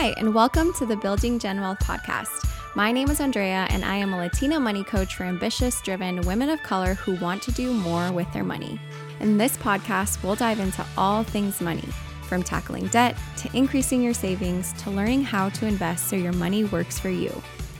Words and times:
Hi, 0.00 0.14
and 0.16 0.32
welcome 0.32 0.72
to 0.74 0.86
the 0.86 0.94
Building 0.94 1.40
Gen 1.40 1.60
Wealth 1.60 1.80
podcast. 1.80 2.48
My 2.76 2.92
name 2.92 3.10
is 3.10 3.18
Andrea, 3.18 3.66
and 3.68 3.84
I 3.84 3.96
am 3.96 4.14
a 4.14 4.16
Latina 4.16 4.60
money 4.60 4.84
coach 4.84 5.16
for 5.16 5.24
ambitious, 5.24 5.82
driven 5.82 6.20
women 6.20 6.50
of 6.50 6.62
color 6.62 6.94
who 6.94 7.16
want 7.16 7.42
to 7.42 7.50
do 7.50 7.74
more 7.74 8.12
with 8.12 8.32
their 8.32 8.44
money. 8.44 8.80
In 9.18 9.38
this 9.38 9.56
podcast, 9.56 10.22
we'll 10.22 10.36
dive 10.36 10.60
into 10.60 10.86
all 10.96 11.24
things 11.24 11.60
money, 11.60 11.82
from 12.28 12.44
tackling 12.44 12.86
debt 12.86 13.18
to 13.38 13.50
increasing 13.56 14.00
your 14.00 14.14
savings 14.14 14.72
to 14.74 14.90
learning 14.90 15.24
how 15.24 15.48
to 15.48 15.66
invest 15.66 16.06
so 16.06 16.14
your 16.14 16.32
money 16.34 16.62
works 16.62 17.00
for 17.00 17.10
you, 17.10 17.32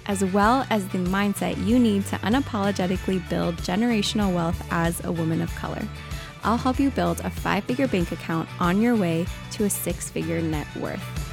as 0.06 0.24
well 0.24 0.66
as 0.70 0.88
the 0.88 0.98
mindset 0.98 1.64
you 1.64 1.78
need 1.78 2.04
to 2.06 2.16
unapologetically 2.16 3.26
build 3.28 3.54
generational 3.58 4.34
wealth 4.34 4.60
as 4.72 5.04
a 5.04 5.12
woman 5.12 5.40
of 5.40 5.54
color. 5.54 5.86
I'll 6.42 6.56
help 6.56 6.80
you 6.80 6.90
build 6.90 7.20
a 7.20 7.30
five 7.30 7.62
figure 7.62 7.86
bank 7.86 8.10
account 8.10 8.48
on 8.58 8.82
your 8.82 8.96
way 8.96 9.24
to 9.52 9.66
a 9.66 9.70
six 9.70 10.10
figure 10.10 10.42
net 10.42 10.66
worth. 10.74 11.27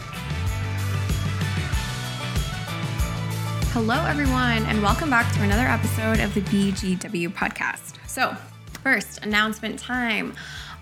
Hello, 3.76 4.06
everyone, 4.06 4.64
and 4.68 4.82
welcome 4.82 5.10
back 5.10 5.30
to 5.34 5.44
another 5.44 5.68
episode 5.68 6.22
of 6.22 6.34
the 6.34 6.40
BGW 6.40 7.28
podcast. 7.34 7.96
So, 8.08 8.34
first, 8.82 9.26
announcement 9.26 9.78
time. 9.78 10.34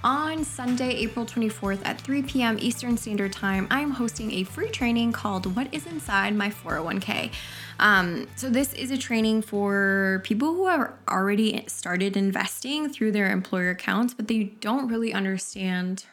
On 0.03 0.43
Sunday, 0.43 0.91
April 0.97 1.25
24th 1.25 1.81
at 1.85 1.99
3 1.99 2.21
p.m. 2.21 2.57
Eastern 2.61 2.95
Standard 2.95 3.33
Time, 3.33 3.65
I'm 3.71 3.89
hosting 3.89 4.31
a 4.33 4.43
free 4.43 4.69
training 4.69 5.11
called 5.11 5.55
What 5.55 5.73
is 5.73 5.87
Inside 5.87 6.35
My 6.35 6.49
401k. 6.49 7.31
Um, 7.79 8.27
so, 8.35 8.47
this 8.47 8.73
is 8.73 8.91
a 8.91 8.97
training 8.99 9.41
for 9.41 10.21
people 10.23 10.53
who 10.53 10.67
have 10.67 10.93
already 11.09 11.63
started 11.65 12.15
investing 12.15 12.93
through 12.93 13.13
their 13.13 13.31
employer 13.31 13.71
accounts, 13.71 14.13
but 14.13 14.27
they 14.27 14.43
don't 14.43 14.87
really 14.87 15.13
understand 15.13 16.05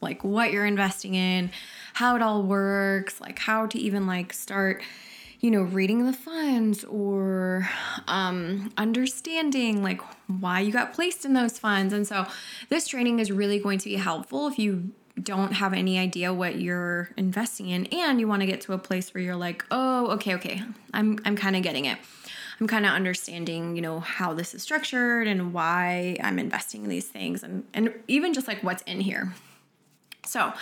like 0.00 0.24
what 0.24 0.50
you're 0.50 0.64
investing 0.64 1.14
in, 1.14 1.50
how 1.92 2.16
it 2.16 2.22
all 2.22 2.42
works, 2.42 3.20
like 3.20 3.38
how 3.38 3.66
to 3.66 3.78
even 3.78 4.06
like 4.06 4.32
start 4.32 4.82
you 5.42 5.50
know, 5.50 5.62
reading 5.62 6.06
the 6.06 6.12
funds 6.12 6.84
or 6.84 7.68
um, 8.06 8.72
understanding 8.78 9.82
like 9.82 10.00
why 10.28 10.60
you 10.60 10.72
got 10.72 10.94
placed 10.94 11.24
in 11.24 11.34
those 11.34 11.58
funds. 11.58 11.92
And 11.92 12.06
so 12.06 12.26
this 12.68 12.86
training 12.86 13.18
is 13.18 13.32
really 13.32 13.58
going 13.58 13.78
to 13.78 13.86
be 13.86 13.96
helpful 13.96 14.46
if 14.46 14.56
you 14.56 14.92
don't 15.20 15.52
have 15.52 15.74
any 15.74 15.98
idea 15.98 16.32
what 16.32 16.60
you're 16.60 17.10
investing 17.16 17.68
in 17.68 17.86
and 17.86 18.20
you 18.20 18.28
want 18.28 18.40
to 18.40 18.46
get 18.46 18.60
to 18.62 18.72
a 18.72 18.78
place 18.78 19.12
where 19.12 19.22
you're 19.22 19.36
like, 19.36 19.64
"Oh, 19.70 20.06
okay, 20.12 20.34
okay. 20.36 20.62
I'm 20.94 21.18
I'm 21.24 21.36
kind 21.36 21.56
of 21.56 21.62
getting 21.62 21.84
it." 21.84 21.98
I'm 22.60 22.68
kind 22.68 22.86
of 22.86 22.92
understanding, 22.92 23.74
you 23.74 23.82
know, 23.82 23.98
how 23.98 24.34
this 24.34 24.54
is 24.54 24.62
structured 24.62 25.26
and 25.26 25.52
why 25.52 26.16
I'm 26.22 26.38
investing 26.38 26.84
in 26.84 26.88
these 26.88 27.08
things 27.08 27.42
and 27.42 27.64
and 27.74 27.92
even 28.06 28.32
just 28.32 28.46
like 28.46 28.62
what's 28.62 28.82
in 28.82 29.00
here. 29.00 29.34
So, 30.24 30.52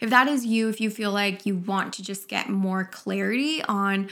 if 0.00 0.10
that 0.10 0.28
is 0.28 0.46
you, 0.46 0.68
if 0.68 0.80
you 0.80 0.90
feel 0.90 1.12
like 1.12 1.44
you 1.44 1.56
want 1.56 1.92
to 1.94 2.02
just 2.02 2.26
get 2.26 2.48
more 2.48 2.84
clarity 2.84 3.62
on 3.64 4.08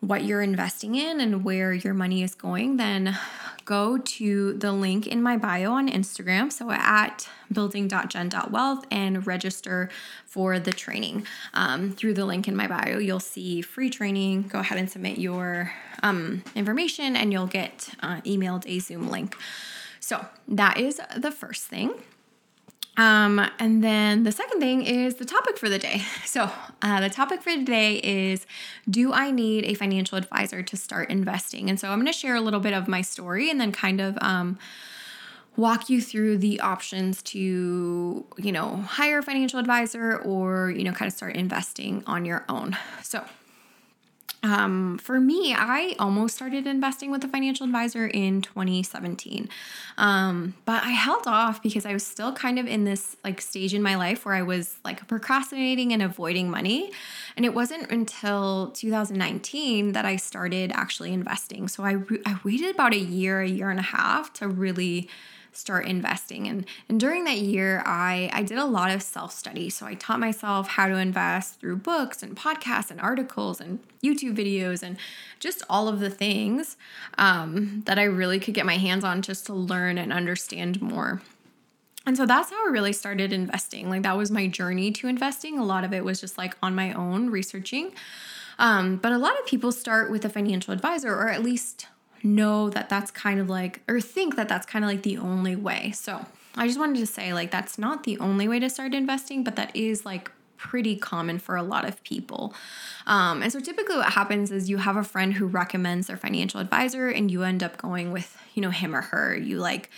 what 0.00 0.24
you're 0.24 0.42
investing 0.42 0.94
in 0.94 1.20
and 1.20 1.44
where 1.44 1.72
your 1.72 1.94
money 1.94 2.22
is 2.22 2.34
going, 2.34 2.76
then 2.76 3.18
go 3.64 3.98
to 3.98 4.52
the 4.54 4.72
link 4.72 5.06
in 5.06 5.22
my 5.22 5.36
bio 5.36 5.72
on 5.72 5.88
Instagram, 5.88 6.52
so 6.52 6.70
at 6.70 7.28
building.gen.wealth, 7.50 8.84
and 8.90 9.26
register 9.26 9.88
for 10.26 10.58
the 10.58 10.72
training. 10.72 11.26
Um, 11.54 11.92
through 11.92 12.14
the 12.14 12.24
link 12.24 12.48
in 12.48 12.56
my 12.56 12.66
bio, 12.66 12.98
you'll 12.98 13.20
see 13.20 13.62
free 13.62 13.90
training. 13.90 14.42
Go 14.42 14.60
ahead 14.60 14.78
and 14.78 14.90
submit 14.90 15.18
your 15.18 15.72
um, 16.02 16.42
information, 16.54 17.16
and 17.16 17.32
you'll 17.32 17.46
get 17.46 17.90
uh, 18.00 18.20
emailed 18.22 18.66
a 18.66 18.78
Zoom 18.78 19.08
link. 19.08 19.36
So 20.00 20.24
that 20.48 20.78
is 20.78 21.00
the 21.16 21.30
first 21.30 21.64
thing. 21.64 21.94
Um, 22.96 23.44
and 23.58 23.82
then 23.82 24.22
the 24.22 24.30
second 24.32 24.60
thing 24.60 24.82
is 24.82 25.16
the 25.16 25.24
topic 25.24 25.58
for 25.58 25.68
the 25.68 25.78
day. 25.78 26.02
So, 26.24 26.50
uh, 26.82 27.00
the 27.00 27.10
topic 27.10 27.42
for 27.42 27.50
today 27.50 27.96
is 27.98 28.44
Do 28.90 29.12
I 29.12 29.30
need 29.30 29.64
a 29.66 29.74
financial 29.74 30.18
advisor 30.18 30.62
to 30.62 30.76
start 30.76 31.10
investing? 31.10 31.70
And 31.70 31.78
so, 31.78 31.90
I'm 31.90 31.98
going 32.00 32.12
to 32.12 32.18
share 32.18 32.34
a 32.34 32.40
little 32.40 32.60
bit 32.60 32.72
of 32.72 32.88
my 32.88 33.02
story 33.02 33.50
and 33.50 33.60
then 33.60 33.70
kind 33.70 34.00
of 34.00 34.18
um, 34.20 34.58
walk 35.56 35.88
you 35.88 36.00
through 36.02 36.38
the 36.38 36.60
options 36.60 37.22
to, 37.22 38.26
you 38.36 38.52
know, 38.52 38.78
hire 38.78 39.18
a 39.18 39.22
financial 39.22 39.60
advisor 39.60 40.16
or, 40.18 40.70
you 40.70 40.82
know, 40.82 40.92
kind 40.92 41.08
of 41.08 41.14
start 41.14 41.36
investing 41.36 42.02
on 42.06 42.24
your 42.24 42.44
own. 42.48 42.76
So, 43.02 43.24
um, 44.44 44.98
for 44.98 45.18
me, 45.18 45.54
I 45.56 45.96
almost 45.98 46.36
started 46.36 46.66
investing 46.66 47.10
with 47.10 47.24
a 47.24 47.28
financial 47.28 47.64
advisor 47.64 48.06
in 48.06 48.42
2017. 48.42 49.48
Um, 49.96 50.54
but 50.66 50.84
I 50.84 50.90
held 50.90 51.26
off 51.26 51.62
because 51.62 51.86
I 51.86 51.94
was 51.94 52.06
still 52.06 52.30
kind 52.34 52.58
of 52.58 52.66
in 52.66 52.84
this 52.84 53.16
like 53.24 53.40
stage 53.40 53.72
in 53.72 53.82
my 53.82 53.94
life 53.94 54.26
where 54.26 54.34
I 54.34 54.42
was 54.42 54.76
like 54.84 55.08
procrastinating 55.08 55.94
and 55.94 56.02
avoiding 56.02 56.50
money. 56.50 56.92
And 57.38 57.46
it 57.46 57.54
wasn't 57.54 57.90
until 57.90 58.70
2019 58.72 59.92
that 59.92 60.04
I 60.04 60.16
started 60.16 60.72
actually 60.74 61.14
investing. 61.14 61.66
So 61.66 61.82
I, 61.82 61.92
re- 61.92 62.20
I 62.26 62.38
waited 62.44 62.74
about 62.74 62.92
a 62.92 62.98
year, 62.98 63.40
a 63.40 63.48
year 63.48 63.70
and 63.70 63.80
a 63.80 63.84
half 63.84 64.30
to 64.34 64.48
really 64.48 65.08
start 65.56 65.86
investing. 65.86 66.48
And, 66.48 66.66
and 66.88 66.98
during 66.98 67.24
that 67.24 67.38
year, 67.38 67.82
I, 67.86 68.30
I 68.32 68.42
did 68.42 68.58
a 68.58 68.64
lot 68.64 68.90
of 68.90 69.02
self 69.02 69.32
study. 69.32 69.70
So 69.70 69.86
I 69.86 69.94
taught 69.94 70.20
myself 70.20 70.68
how 70.68 70.88
to 70.88 70.96
invest 70.96 71.60
through 71.60 71.76
books 71.76 72.22
and 72.22 72.36
podcasts 72.36 72.90
and 72.90 73.00
articles 73.00 73.60
and 73.60 73.80
YouTube 74.02 74.36
videos 74.36 74.82
and 74.82 74.96
just 75.40 75.62
all 75.68 75.88
of 75.88 76.00
the 76.00 76.10
things 76.10 76.76
um, 77.18 77.82
that 77.86 77.98
I 77.98 78.04
really 78.04 78.40
could 78.40 78.54
get 78.54 78.66
my 78.66 78.76
hands 78.76 79.04
on 79.04 79.22
just 79.22 79.46
to 79.46 79.54
learn 79.54 79.98
and 79.98 80.12
understand 80.12 80.80
more. 80.82 81.22
And 82.06 82.16
so 82.16 82.26
that's 82.26 82.50
how 82.50 82.66
I 82.66 82.70
really 82.70 82.92
started 82.92 83.32
investing. 83.32 83.88
Like 83.88 84.02
that 84.02 84.16
was 84.16 84.30
my 84.30 84.46
journey 84.46 84.92
to 84.92 85.08
investing. 85.08 85.58
A 85.58 85.64
lot 85.64 85.84
of 85.84 85.92
it 85.92 86.04
was 86.04 86.20
just 86.20 86.36
like 86.36 86.54
on 86.62 86.74
my 86.74 86.92
own 86.92 87.30
researching. 87.30 87.92
Um, 88.58 88.96
but 88.96 89.12
a 89.12 89.18
lot 89.18 89.38
of 89.38 89.46
people 89.46 89.72
start 89.72 90.10
with 90.10 90.24
a 90.24 90.28
financial 90.28 90.72
advisor, 90.72 91.12
or 91.12 91.28
at 91.28 91.42
least 91.42 91.88
know 92.24 92.70
that 92.70 92.88
that's 92.88 93.10
kind 93.10 93.38
of 93.38 93.48
like, 93.48 93.82
or 93.86 94.00
think 94.00 94.36
that 94.36 94.48
that's 94.48 94.66
kind 94.66 94.84
of 94.84 94.90
like 94.90 95.02
the 95.02 95.18
only 95.18 95.54
way. 95.54 95.92
So 95.92 96.26
I 96.56 96.66
just 96.66 96.78
wanted 96.78 96.98
to 96.98 97.06
say, 97.06 97.32
like, 97.32 97.50
that's 97.50 97.78
not 97.78 98.04
the 98.04 98.18
only 98.18 98.48
way 98.48 98.58
to 98.60 98.70
start 98.70 98.94
investing, 98.94 99.44
but 99.44 99.56
that 99.56 99.74
is 99.76 100.04
like 100.04 100.30
pretty 100.56 100.96
common 100.96 101.38
for 101.38 101.56
a 101.56 101.62
lot 101.62 101.84
of 101.86 102.02
people. 102.04 102.54
Um, 103.06 103.42
and 103.42 103.52
so 103.52 103.60
typically 103.60 103.96
what 103.96 104.12
happens 104.12 104.50
is 104.50 104.70
you 104.70 104.78
have 104.78 104.96
a 104.96 105.04
friend 105.04 105.34
who 105.34 105.46
recommends 105.46 106.06
their 106.06 106.16
financial 106.16 106.60
advisor 106.60 107.08
and 107.08 107.30
you 107.30 107.42
end 107.42 107.62
up 107.62 107.76
going 107.76 108.12
with, 108.12 108.38
you 108.54 108.62
know, 108.62 108.70
him 108.70 108.94
or 108.94 109.02
her. 109.02 109.36
You 109.36 109.58
like, 109.58 109.90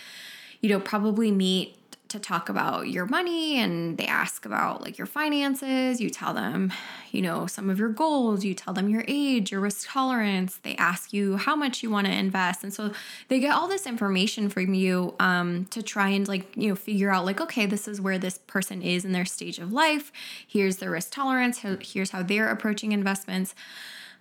you 0.59 0.69
know, 0.69 0.79
probably 0.79 1.31
meet 1.31 1.77
to 2.09 2.19
talk 2.19 2.49
about 2.49 2.87
your 2.87 3.05
money 3.05 3.57
and 3.57 3.97
they 3.97 4.05
ask 4.05 4.45
about 4.45 4.81
like 4.81 4.97
your 4.97 5.07
finances. 5.07 5.99
You 5.99 6.09
tell 6.09 6.33
them, 6.33 6.71
you 7.11 7.21
know, 7.21 7.47
some 7.47 7.69
of 7.69 7.79
your 7.79 7.89
goals, 7.89 8.43
you 8.43 8.53
tell 8.53 8.73
them 8.73 8.89
your 8.89 9.03
age, 9.07 9.51
your 9.51 9.61
risk 9.61 9.89
tolerance. 9.89 10.57
They 10.57 10.75
ask 10.75 11.13
you 11.13 11.37
how 11.37 11.55
much 11.55 11.83
you 11.83 11.89
want 11.89 12.07
to 12.07 12.13
invest. 12.13 12.63
And 12.63 12.73
so 12.73 12.91
they 13.27 13.39
get 13.39 13.53
all 13.53 13.67
this 13.67 13.85
information 13.85 14.49
from 14.49 14.73
you 14.73 15.15
um, 15.19 15.65
to 15.65 15.81
try 15.83 16.09
and 16.09 16.27
like, 16.27 16.55
you 16.55 16.69
know, 16.69 16.75
figure 16.75 17.11
out 17.11 17.25
like, 17.25 17.41
okay, 17.41 17.65
this 17.65 17.87
is 17.87 17.99
where 17.99 18.17
this 18.17 18.37
person 18.37 18.81
is 18.81 19.05
in 19.05 19.11
their 19.11 19.25
stage 19.25 19.59
of 19.59 19.71
life. 19.71 20.11
Here's 20.47 20.77
their 20.77 20.91
risk 20.91 21.11
tolerance. 21.11 21.59
Here's 21.81 22.11
how 22.11 22.23
they're 22.23 22.49
approaching 22.49 22.91
investments. 22.91 23.55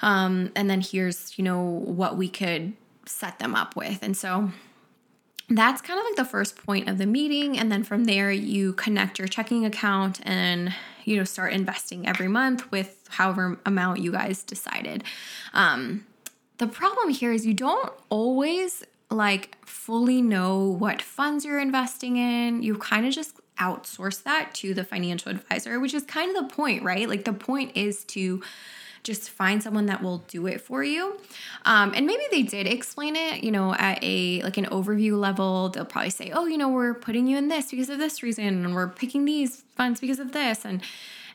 Um, 0.01 0.53
and 0.55 0.69
then 0.69 0.81
here's, 0.81 1.39
you 1.39 1.45
know, 1.45 1.63
what 1.63 2.17
we 2.17 2.29
could 2.29 2.75
set 3.07 3.39
them 3.39 3.55
up 3.55 3.77
with. 3.77 4.03
And 4.03 4.17
so 4.17 4.51
that's 5.49 5.81
kind 5.81 5.99
of 6.01 6.05
like 6.05 6.17
the 6.17 6.25
first 6.25 6.57
point 6.57 6.89
of 6.89 6.99
the 6.99 7.07
meeting. 7.07 7.59
And 7.59 7.71
then 7.71 7.85
from 7.85 8.05
there 8.05 8.33
you 8.33 8.73
connect 8.73 9.19
your 9.19 9.29
checking 9.29 9.65
account 9.65 10.21
and 10.25 10.75
you 11.05 11.17
know 11.17 11.25
start 11.25 11.53
investing 11.53 12.07
every 12.07 12.29
month 12.29 12.71
with 12.73 13.05
however 13.09 13.59
amount 13.65 14.01
you 14.01 14.13
guys 14.13 14.43
decided. 14.43 15.05
Um, 15.55 16.05
the 16.59 16.67
problem 16.67 17.11
here 17.11 17.33
is 17.33 17.47
you 17.47 17.55
don't 17.55 17.93
always 18.09 18.83
like 19.09 19.57
fully 19.65 20.21
know 20.21 20.65
what 20.65 21.01
funds 21.01 21.45
you're 21.45 21.61
investing 21.61 22.17
in. 22.17 22.63
You 22.63 22.77
kind 22.77 23.07
of 23.07 23.13
just 23.13 23.37
outsource 23.59 24.23
that 24.25 24.53
to 24.53 24.75
the 24.75 24.85
financial 24.85 25.33
advisor 25.33 25.81
which 25.81 25.95
is 25.95 26.03
kind 26.03 26.37
of 26.37 26.49
the 26.49 26.55
point 26.55 26.83
right? 26.83 27.09
Like 27.09 27.25
the 27.25 27.33
point 27.33 27.77
is 27.77 28.05
to 28.07 28.43
just 29.07 29.31
find 29.31 29.63
someone 29.63 29.87
that 29.87 30.03
will 30.03 30.19
do 30.29 30.47
it 30.47 30.61
for 30.61 30.83
you. 30.83 31.19
Um, 31.65 31.93
and 31.95 32.07
maybe 32.07 32.25
they 32.31 32.43
did 32.43 32.67
explain 32.67 33.15
it, 33.17 33.45
you 33.45 33.53
know, 33.53 33.75
at 33.75 33.99
a 34.03 34.43
like 34.43 34.57
an 34.57 34.67
overview 34.67 35.19
level. 35.19 35.69
They'll 35.69 35.85
probably 35.85 36.11
say, 36.11 36.33
oh, 36.33 36.47
you 36.47 36.59
know, 36.59 36.69
we're 36.69 36.95
putting 36.95 37.27
you 37.27 37.39
in 37.39 37.49
this 37.49 37.71
because 37.71 37.89
of 37.89 37.99
this 37.99 38.23
reason, 38.23 38.45
and 38.45 38.75
we're 38.75 38.89
picking 38.89 39.25
these 39.25 39.63
funds 39.77 40.01
because 40.01 40.19
of 40.19 40.33
this, 40.33 40.65
and 40.65 40.83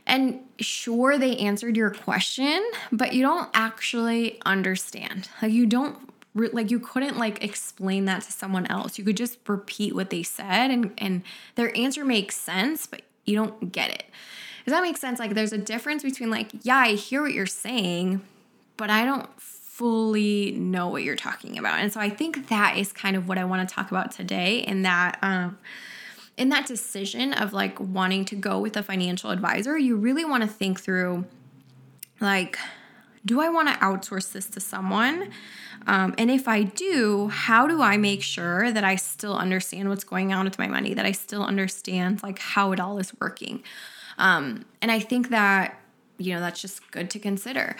and 0.06 0.41
sure 0.59 1.18
they 1.18 1.38
answered 1.38 1.77
your 1.77 1.91
question, 1.91 2.63
but 2.91 3.13
you 3.13 3.21
don't 3.21 3.50
actually 3.53 4.39
understand. 4.45 5.29
Like 5.41 5.53
you 5.53 5.65
don't 5.65 5.97
like 6.33 6.71
you 6.71 6.79
couldn't 6.79 7.18
like 7.18 7.44
explain 7.44 8.06
that 8.06 8.23
to 8.23 8.31
someone 8.31 8.65
else. 8.68 8.97
You 8.97 9.03
could 9.03 9.18
just 9.18 9.38
repeat 9.47 9.95
what 9.95 10.09
they 10.09 10.23
said 10.23 10.71
and 10.71 10.91
and 10.97 11.23
their 11.56 11.75
answer 11.77 12.03
makes 12.03 12.35
sense, 12.35 12.85
but 12.85 13.01
you 13.25 13.35
don't 13.35 13.71
get 13.71 13.91
it. 13.91 14.06
Does 14.66 14.74
that 14.74 14.81
make 14.81 14.98
sense? 14.98 15.19
Like 15.19 15.34
there's 15.34 15.54
a 15.54 15.58
difference 15.58 16.04
between 16.04 16.30
like, 16.30 16.52
yeah, 16.63 16.78
I 16.78 16.94
hear 16.94 17.22
what 17.22 17.34
you're 17.34 17.46
saying, 17.46 18.22
but 18.78 18.90
I 18.90 19.06
don't 19.06 19.30
fully 19.40 20.52
know 20.52 20.90
what 20.90 21.04
you're 21.04 21.16
talking 21.16 21.58
about. 21.58 21.80
And 21.80 21.92
so 21.92 22.00
I 22.00 22.10
think 22.10 22.50
that 22.50 22.78
is 22.78 22.92
kind 22.92 23.16
of 23.16 23.28
what 23.28 23.38
I 23.38 23.46
want 23.46 23.68
to 23.68 23.74
talk 23.74 23.90
about 23.90 24.12
today 24.12 24.60
in 24.60 24.84
that 24.84 25.18
um 25.22 25.58
in 26.38 26.50
that 26.50 26.66
decision 26.66 27.34
of 27.34 27.54
like 27.54 27.80
wanting 27.80 28.25
to 28.25 28.36
go 28.36 28.60
with 28.60 28.75
a 28.78 28.84
financial 28.84 29.30
advisor, 29.30 29.78
you 29.78 29.96
really 29.96 30.25
want 30.25 30.42
to 30.44 30.50
think 30.50 30.80
through 30.80 31.25
like, 32.19 32.57
do 33.25 33.42
I 33.42 33.50
want 33.50 33.68
to 33.68 33.75
outsource 33.75 34.31
this 34.31 34.48
to 34.48 34.60
someone? 34.60 35.31
Um, 35.88 36.16
and 36.18 36.31
if 36.31 36.48
I 36.48 36.64
do, 36.64 37.28
how 37.28 37.68
do 37.68 37.81
I 37.81 37.98
make 37.98 38.22
sure 38.22 38.72
that 38.72 38.84
I 38.84 38.96
still 38.96 39.36
understand 39.36 39.90
what's 39.90 40.04
going 40.04 40.31
on 40.34 40.46
with 40.46 40.57
my 40.57 40.68
money, 40.68 40.94
that 40.94 41.06
I 41.06 41.12
still 41.12 41.44
understand 41.44 42.24
like 42.24 42.40
how 42.40 42.72
it 42.72 42.80
all 42.80 42.98
is 42.98 43.14
working? 43.19 43.64
Um, 44.21 44.65
and 44.81 44.91
I 44.91 45.00
think 45.00 45.29
that, 45.29 45.77
you 46.19 46.33
know, 46.33 46.39
that's 46.39 46.62
just 46.62 46.91
good 46.91 47.09
to 47.09 47.19
consider. 47.19 47.75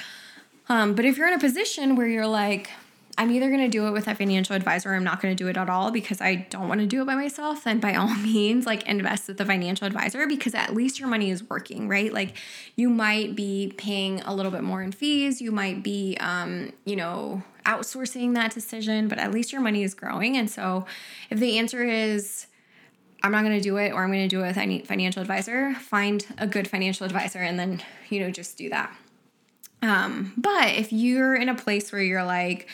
Um, 0.68 0.96
but 0.96 1.06
if 1.06 1.18
you're 1.18 1.28
in 1.28 1.34
a 1.34 1.40
position 1.40 1.96
where 1.96 2.08
you're 2.08 2.28
like, 2.28 2.70
I'm 3.18 3.30
either 3.30 3.50
going 3.50 3.62
to 3.62 3.70
do 3.70 3.88
it 3.88 3.92
with 3.92 4.08
a 4.08 4.16
financial 4.16 4.56
advisor 4.56 4.92
or 4.92 4.96
I'm 4.96 5.04
not 5.04 5.22
going 5.22 5.36
to 5.36 5.44
do 5.44 5.48
it 5.50 5.58
at 5.58 5.70
all 5.70 5.92
because 5.92 6.22
I 6.22 6.48
don't 6.50 6.68
want 6.68 6.82
to 6.82 6.88
do 6.88 7.02
it 7.04 7.06
by 7.06 7.14
myself, 7.14 7.66
then 7.66 7.80
by 7.80 7.94
all 7.94 8.14
means, 8.16 8.66
like 8.66 8.88
invest 8.88 9.28
with 9.28 9.40
a 9.40 9.46
financial 9.46 9.86
advisor 9.86 10.26
because 10.26 10.56
at 10.56 10.74
least 10.74 11.00
your 11.00 11.08
money 11.08 11.30
is 11.30 11.48
working, 11.48 11.88
right? 11.88 12.12
Like 12.12 12.36
you 12.76 12.90
might 12.90 13.36
be 13.36 13.74
paying 13.78 14.22
a 14.22 14.34
little 14.34 14.52
bit 14.52 14.64
more 14.64 14.82
in 14.82 14.92
fees, 14.92 15.42
you 15.42 15.52
might 15.52 15.84
be, 15.84 16.18
um, 16.20 16.74
you 16.86 16.96
know, 16.96 17.44
outsourcing 17.66 18.34
that 18.34 18.52
decision, 18.52 19.08
but 19.08 19.20
at 19.20 19.32
least 19.32 19.52
your 19.52 19.62
money 19.62 19.84
is 19.84 19.94
growing. 19.94 20.36
And 20.38 20.50
so 20.50 20.86
if 21.30 21.40
the 21.40 21.60
answer 21.60 21.84
is, 21.84 22.48
I'm 23.24 23.32
not 23.32 23.44
going 23.44 23.56
to 23.56 23.62
do 23.62 23.78
it 23.78 23.92
or 23.92 24.04
I'm 24.04 24.12
going 24.12 24.28
to 24.28 24.36
do 24.36 24.44
it 24.44 24.48
with 24.48 24.58
a 24.58 24.80
financial 24.86 25.22
advisor, 25.22 25.74
find 25.76 26.26
a 26.38 26.48
good 26.48 26.68
financial 26.68 27.06
advisor 27.06 27.40
and 27.40 27.60
then, 27.60 27.82
you 28.10 28.20
know, 28.20 28.32
just 28.32 28.58
do 28.58 28.70
that. 28.70 28.96
Um, 29.82 30.34
but 30.38 30.70
if 30.70 30.92
you're 30.92 31.36
in 31.36 31.50
a 31.50 31.56
place 31.56 31.92
where 31.92 32.02
you're 32.02 32.24
like, 32.24 32.68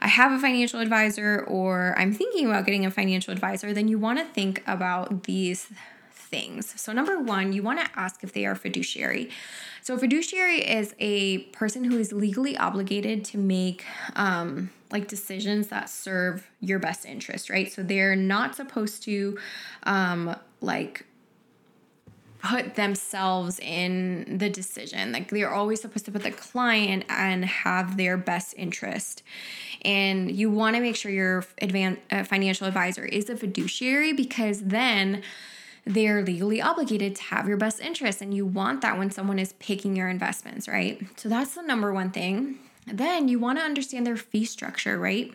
I 0.00 0.08
have 0.08 0.32
a 0.32 0.38
financial 0.38 0.80
advisor 0.80 1.44
or 1.46 1.94
I'm 1.98 2.12
thinking 2.12 2.46
about 2.46 2.64
getting 2.64 2.86
a 2.86 2.90
financial 2.90 3.32
advisor, 3.32 3.72
then 3.72 3.88
you 3.88 3.98
want 3.98 4.18
to 4.18 4.24
think 4.24 4.62
about 4.66 5.24
these 5.24 5.68
things. 6.12 6.80
So, 6.80 6.92
number 6.92 7.20
one, 7.20 7.52
you 7.52 7.62
want 7.62 7.80
to 7.80 7.90
ask 7.96 8.22
if 8.22 8.32
they 8.32 8.46
are 8.46 8.54
fiduciary. 8.54 9.30
So, 9.82 9.98
fiduciary 9.98 10.60
is 10.60 10.94
a 10.98 11.38
person 11.48 11.84
who 11.84 11.98
is 11.98 12.12
legally 12.12 12.56
obligated 12.56 13.24
to 13.26 13.38
make 13.38 13.84
um, 14.14 14.70
like 14.92 15.08
decisions 15.08 15.68
that 15.68 15.88
serve 15.88 16.50
your 16.60 16.78
best 16.78 17.04
interest, 17.06 17.50
right? 17.50 17.70
So, 17.72 17.82
they're 17.82 18.16
not 18.16 18.54
supposed 18.54 19.02
to 19.04 19.38
um, 19.84 20.36
like 20.60 21.04
put 22.42 22.74
themselves 22.74 23.58
in 23.58 24.38
the 24.38 24.48
decision. 24.48 25.12
Like 25.12 25.30
they're 25.30 25.52
always 25.52 25.80
supposed 25.80 26.06
to 26.06 26.12
put 26.12 26.22
the 26.22 26.30
client 26.30 27.04
and 27.08 27.44
have 27.44 27.96
their 27.96 28.16
best 28.16 28.54
interest. 28.56 29.22
And 29.82 30.30
you 30.30 30.50
want 30.50 30.76
to 30.76 30.82
make 30.82 30.96
sure 30.96 31.10
your 31.10 31.42
advan- 31.60 31.98
uh, 32.10 32.24
financial 32.24 32.66
advisor 32.66 33.04
is 33.04 33.28
a 33.28 33.36
fiduciary 33.36 34.12
because 34.12 34.62
then 34.62 35.22
they're 35.84 36.22
legally 36.22 36.60
obligated 36.60 37.16
to 37.16 37.22
have 37.24 37.48
your 37.48 37.56
best 37.56 37.80
interest. 37.80 38.22
And 38.22 38.32
you 38.32 38.46
want 38.46 38.80
that 38.82 38.98
when 38.98 39.10
someone 39.10 39.38
is 39.38 39.52
picking 39.54 39.96
your 39.96 40.08
investments, 40.08 40.68
right? 40.68 41.00
So 41.16 41.28
that's 41.28 41.54
the 41.54 41.62
number 41.62 41.92
one 41.92 42.10
thing. 42.10 42.58
Then 42.86 43.28
you 43.28 43.38
want 43.38 43.58
to 43.58 43.64
understand 43.64 44.06
their 44.06 44.16
fee 44.16 44.44
structure, 44.44 44.98
right? 44.98 45.32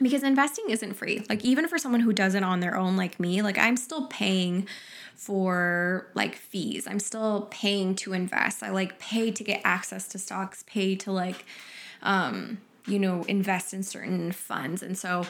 Because 0.00 0.22
investing 0.22 0.64
isn't 0.68 0.94
free. 0.94 1.24
Like, 1.28 1.44
even 1.44 1.68
for 1.68 1.78
someone 1.78 2.00
who 2.00 2.12
does 2.12 2.34
it 2.34 2.42
on 2.42 2.60
their 2.60 2.76
own, 2.76 2.96
like 2.96 3.20
me, 3.20 3.42
like 3.42 3.58
I'm 3.58 3.76
still 3.76 4.06
paying 4.06 4.66
for 5.14 6.08
like 6.14 6.34
fees. 6.34 6.88
I'm 6.88 6.98
still 6.98 7.46
paying 7.50 7.94
to 7.96 8.12
invest. 8.12 8.62
I 8.62 8.70
like 8.70 8.98
pay 8.98 9.30
to 9.30 9.44
get 9.44 9.60
access 9.64 10.08
to 10.08 10.18
stocks, 10.18 10.64
pay 10.66 10.96
to 10.96 11.12
like 11.12 11.44
um, 12.02 12.58
you 12.86 12.98
know, 12.98 13.22
invest 13.24 13.72
in 13.72 13.82
certain 13.82 14.32
funds. 14.32 14.82
And 14.82 14.98
so 14.98 15.24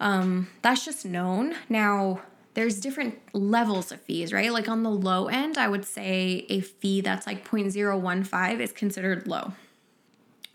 um 0.00 0.48
that's 0.62 0.84
just 0.84 1.04
known. 1.04 1.54
Now, 1.68 2.20
there's 2.54 2.78
different 2.78 3.18
levels 3.32 3.90
of 3.90 4.00
fees, 4.02 4.32
right? 4.32 4.52
Like 4.52 4.68
on 4.68 4.84
the 4.84 4.90
low 4.90 5.26
end, 5.26 5.58
I 5.58 5.66
would 5.66 5.84
say 5.84 6.46
a 6.48 6.60
fee 6.60 7.00
that's 7.00 7.26
like 7.26 7.48
0.015 7.48 8.60
is 8.60 8.72
considered 8.72 9.26
low 9.26 9.52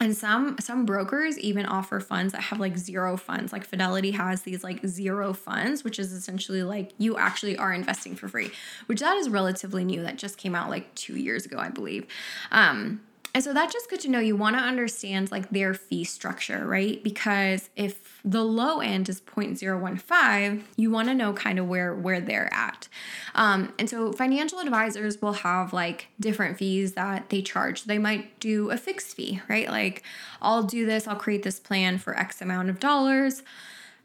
and 0.01 0.16
some 0.16 0.56
some 0.60 0.86
brokers 0.86 1.38
even 1.40 1.66
offer 1.66 2.00
funds 2.00 2.31
that 2.34 2.42
have 2.42 2.60
like 2.60 2.78
zero 2.78 3.18
funds. 3.18 3.51
Like 3.51 3.66
fidelity 3.66 4.12
has 4.12 4.44
these 4.44 4.63
like 4.63 4.86
zero 4.86 5.34
funds 5.34 5.84
which 5.84 6.00
is 6.00 6.13
essentially 6.13 6.63
like 6.63 6.94
you 6.98 7.18
actually 7.18 7.57
are 7.57 7.74
investing 7.74 8.16
for 8.16 8.28
free 8.28 8.51
which 8.86 9.01
that 9.01 9.18
is 9.18 9.30
relatively 9.30 9.84
new. 9.84 10.01
That 10.04 10.18
just 10.18 10.38
came 10.38 10.56
out 10.56 10.69
like 10.69 10.94
two 10.96 11.18
years 11.18 11.46
ago 11.46 11.57
i 11.57 11.69
believe. 11.69 12.06
Um 12.51 13.01
and 13.40 13.44
so 13.46 13.54
that's 13.54 13.72
just 13.72 13.90
good 13.90 14.02
to 14.02 14.10
know. 14.10 14.20
You 14.20 14.36
want 14.36 14.58
to 14.58 14.62
understand 14.62 15.32
like 15.32 15.50
their 15.50 15.74
fee 15.74 16.04
structure, 16.04 16.68
right? 16.68 17.02
Because 17.02 17.70
if 17.78 18.20
the 18.26 18.44
low 18.44 18.82
end 18.82 19.08
is 19.08 19.22
0.015, 19.22 20.64
you 20.76 20.92
want 20.92 21.08
to 21.08 21.16
know 21.16 21.32
kind 21.32 21.58
of 21.58 21.66
where 21.66 21.96
where 21.96 22.20
they're 22.20 22.54
at. 22.54 22.90
Um, 23.36 23.72
and 23.80 23.90
so 23.90 24.12
financial 24.12 24.60
advisors 24.60 25.22
will 25.22 25.32
have 25.32 25.72
like 25.72 26.08
different 26.20 26.58
fees 26.58 26.96
that 26.96 27.30
they 27.30 27.42
charge. 27.42 27.86
They 27.86 27.98
might 27.98 28.38
do 28.42 28.72
a 28.72 28.78
fixed 28.78 29.16
fee, 29.16 29.40
right? 29.48 29.70
Like 29.70 30.04
I'll 30.42 30.64
do 30.64 30.86
this, 30.86 31.08
I'll 31.08 31.16
create 31.16 31.44
this 31.44 31.62
plan 31.62 31.98
for 31.98 32.20
X 32.20 32.42
amount 32.42 32.70
of 32.70 32.82
dollars, 32.82 33.42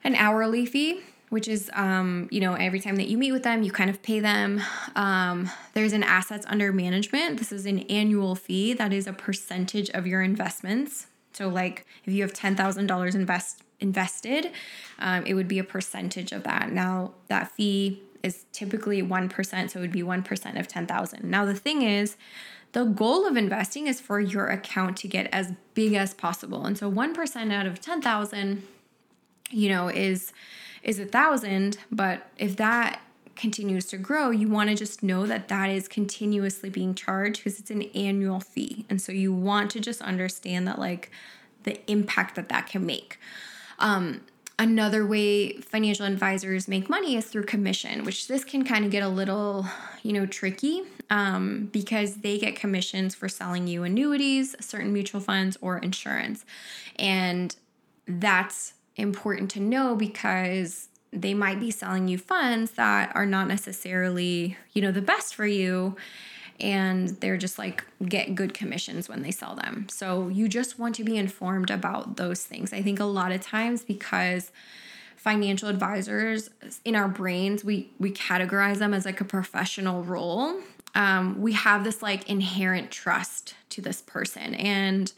an 0.05 0.15
hourly 0.15 0.65
fee 0.65 1.03
which 1.35 1.49
is 1.49 1.69
um, 1.75 2.29
you 2.31 2.39
know 2.39 2.55
every 2.55 2.79
time 2.79 2.95
that 2.95 3.09
you 3.09 3.19
meet 3.19 3.33
with 3.33 3.43
them 3.43 3.65
you 3.65 3.73
kind 3.73 3.91
of 3.91 4.01
pay 4.03 4.21
them 4.21 4.63
um, 4.95 5.51
there's 5.73 5.93
an 5.93 6.05
assets 6.05 6.47
under 6.49 6.73
management. 6.73 7.41
This 7.41 7.51
is 7.51 7.67
an 7.67 7.81
annual 7.91 8.37
fee 8.37 8.73
that 8.75 8.93
is 8.93 9.09
a 9.09 9.13
percentage 9.13 9.91
of 9.91 10.07
your 10.07 10.23
investments. 10.23 11.09
So 11.33 11.49
like 11.49 11.87
if 12.05 12.13
you 12.13 12.23
have 12.23 12.33
$10000 12.33 13.15
invest 13.17 13.65
invested 13.81 14.53
um, 15.01 15.27
it 15.27 15.35
would 15.35 15.49
be 15.49 15.59
a 15.59 15.65
percentage 15.65 16.31
of 16.31 16.45
that. 16.45 16.71
Now 16.71 17.15
that 17.27 17.51
fee 17.51 18.01
is 18.23 18.47
typically 18.53 19.03
1% 19.03 19.71
so 19.71 19.79
it 19.81 19.83
would 19.83 19.91
be 19.91 20.05
1% 20.05 20.61
of 20.61 20.69
10000 20.69 21.25
now 21.25 21.45
the 21.45 21.55
thing 21.55 21.83
is 21.83 22.17
the 22.71 22.85
goal 22.85 23.27
of 23.27 23.37
investing 23.37 23.89
is 23.89 24.01
for 24.01 24.21
your 24.21 24.47
account 24.47 24.97
to 24.99 25.09
get 25.09 25.29
as 25.33 25.53
big 25.75 25.95
as 25.95 26.15
possible. 26.15 26.65
And 26.65 26.79
so 26.79 26.91
1% 26.91 27.53
out 27.53 27.67
of 27.67 27.81
10000 27.81 28.63
you 29.51 29.69
know 29.69 29.89
is 29.89 30.33
is 30.85 30.99
a 31.01 31.05
thousand, 31.05 31.79
but 31.91 32.31
if 32.39 32.57
that 32.57 33.01
continues 33.35 33.87
to 33.87 33.97
grow, 33.97 34.31
you 34.31 34.49
want 34.49 34.71
to 34.71 34.77
just 34.77 35.03
know 35.03 35.27
that 35.27 35.49
that 35.49 35.71
is 35.71 35.89
continuously 35.89 36.71
being 36.71 36.95
charged 36.95 37.43
because 37.43 37.59
it's 37.59 37.71
an 37.71 37.83
annual 37.95 38.39
fee. 38.39 38.87
And 38.89 39.01
so 39.01 39.11
you 39.11 39.33
want 39.33 39.73
to 39.73 39.81
just 39.81 40.01
understand 40.03 40.69
that, 40.69 40.79
like, 40.79 41.11
the 41.65 41.81
impact 41.91 42.37
that 42.37 42.49
that 42.51 42.69
can 42.69 42.87
make. 42.87 43.19
Um, 43.79 44.21
another 44.59 45.05
way 45.05 45.55
financial 45.55 46.07
advisors 46.07 46.69
make 46.69 46.89
money 46.89 47.17
is 47.17 47.25
through 47.25 47.45
commission, 47.45 48.05
which 48.05 48.29
this 48.29 48.45
can 48.45 48.65
kind 48.65 48.85
of 48.85 48.91
get 48.91 49.03
a 49.03 49.09
little, 49.09 49.67
you 50.03 50.13
know, 50.13 50.27
tricky 50.27 50.83
um, 51.11 51.69
because 51.73 52.17
they 52.17 52.39
get 52.39 52.55
commissions 52.55 53.15
for 53.15 53.29
selling 53.29 53.67
you 53.67 53.83
annuities, 53.83 54.55
certain 54.61 54.93
mutual 54.93 55.21
funds, 55.21 55.57
or 55.61 55.79
insurance. 55.79 56.45
And 56.97 57.57
that's 58.07 58.75
important 58.97 59.51
to 59.53 59.61
know 59.61 59.97
because 59.97 60.89
they 61.13 61.35
might 61.35 61.61
be 61.61 61.71
selling 61.71 62.09
you 62.09 62.19
funds 62.19 62.73
that 62.73 63.15
are 63.15 63.27
not 63.27 63.47
necessarily, 63.49 64.57
you 64.73 64.83
know, 64.83 64.91
the 64.91 65.03
best 65.03 65.35
for 65.35 65.47
you 65.47 65.97
and 66.61 67.09
they're 67.21 67.37
just 67.37 67.59
like 67.59 67.85
get 68.09 68.35
good 68.35 68.55
commissions 68.55 69.09
when 69.09 69.23
they 69.23 69.31
sell 69.31 69.55
them. 69.55 69.87
So 69.91 70.29
you 70.29 70.49
just 70.49 70.79
want 70.79 70.95
to 70.97 71.05
be 71.05 71.17
informed 71.17 71.71
about 71.71 72.17
those 72.17 72.45
things. 72.45 72.73
I 72.73 72.83
think 72.83 73.01
a 73.01 73.05
lot 73.05 73.33
of 73.33 73.41
times 73.41 73.83
because 73.83 74.53
financial 75.17 75.69
advisors 75.69 76.51
in 76.85 76.95
our 76.95 77.09
brains 77.09 77.65
we 77.65 77.91
we 77.99 78.13
categorize 78.13 78.79
them 78.79 78.93
as 78.93 79.05
like 79.05 79.21
a 79.21 79.25
professional 79.25 80.03
role. 80.05 80.61
Um, 80.95 81.41
we 81.41 81.55
have 81.55 81.83
this 81.83 82.03
like 82.03 82.29
inherent 82.29 82.91
trust 82.91 83.55
to 83.71 83.81
this 83.81 84.01
person 84.03 84.55
and 84.55 85.13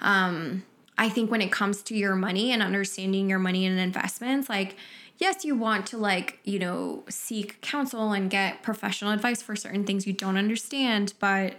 um 0.00 0.62
I 0.98 1.08
think 1.08 1.30
when 1.30 1.40
it 1.40 1.52
comes 1.52 1.82
to 1.84 1.96
your 1.96 2.16
money 2.16 2.52
and 2.52 2.62
understanding 2.62 3.30
your 3.30 3.38
money 3.38 3.64
and 3.64 3.78
investments, 3.78 4.48
like, 4.48 4.76
yes, 5.16 5.44
you 5.44 5.54
want 5.54 5.86
to, 5.86 5.96
like, 5.96 6.40
you 6.44 6.58
know, 6.58 7.04
seek 7.08 7.60
counsel 7.60 8.12
and 8.12 8.28
get 8.28 8.62
professional 8.62 9.12
advice 9.12 9.40
for 9.40 9.54
certain 9.54 9.84
things 9.84 10.06
you 10.06 10.12
don't 10.12 10.36
understand, 10.36 11.14
but 11.20 11.54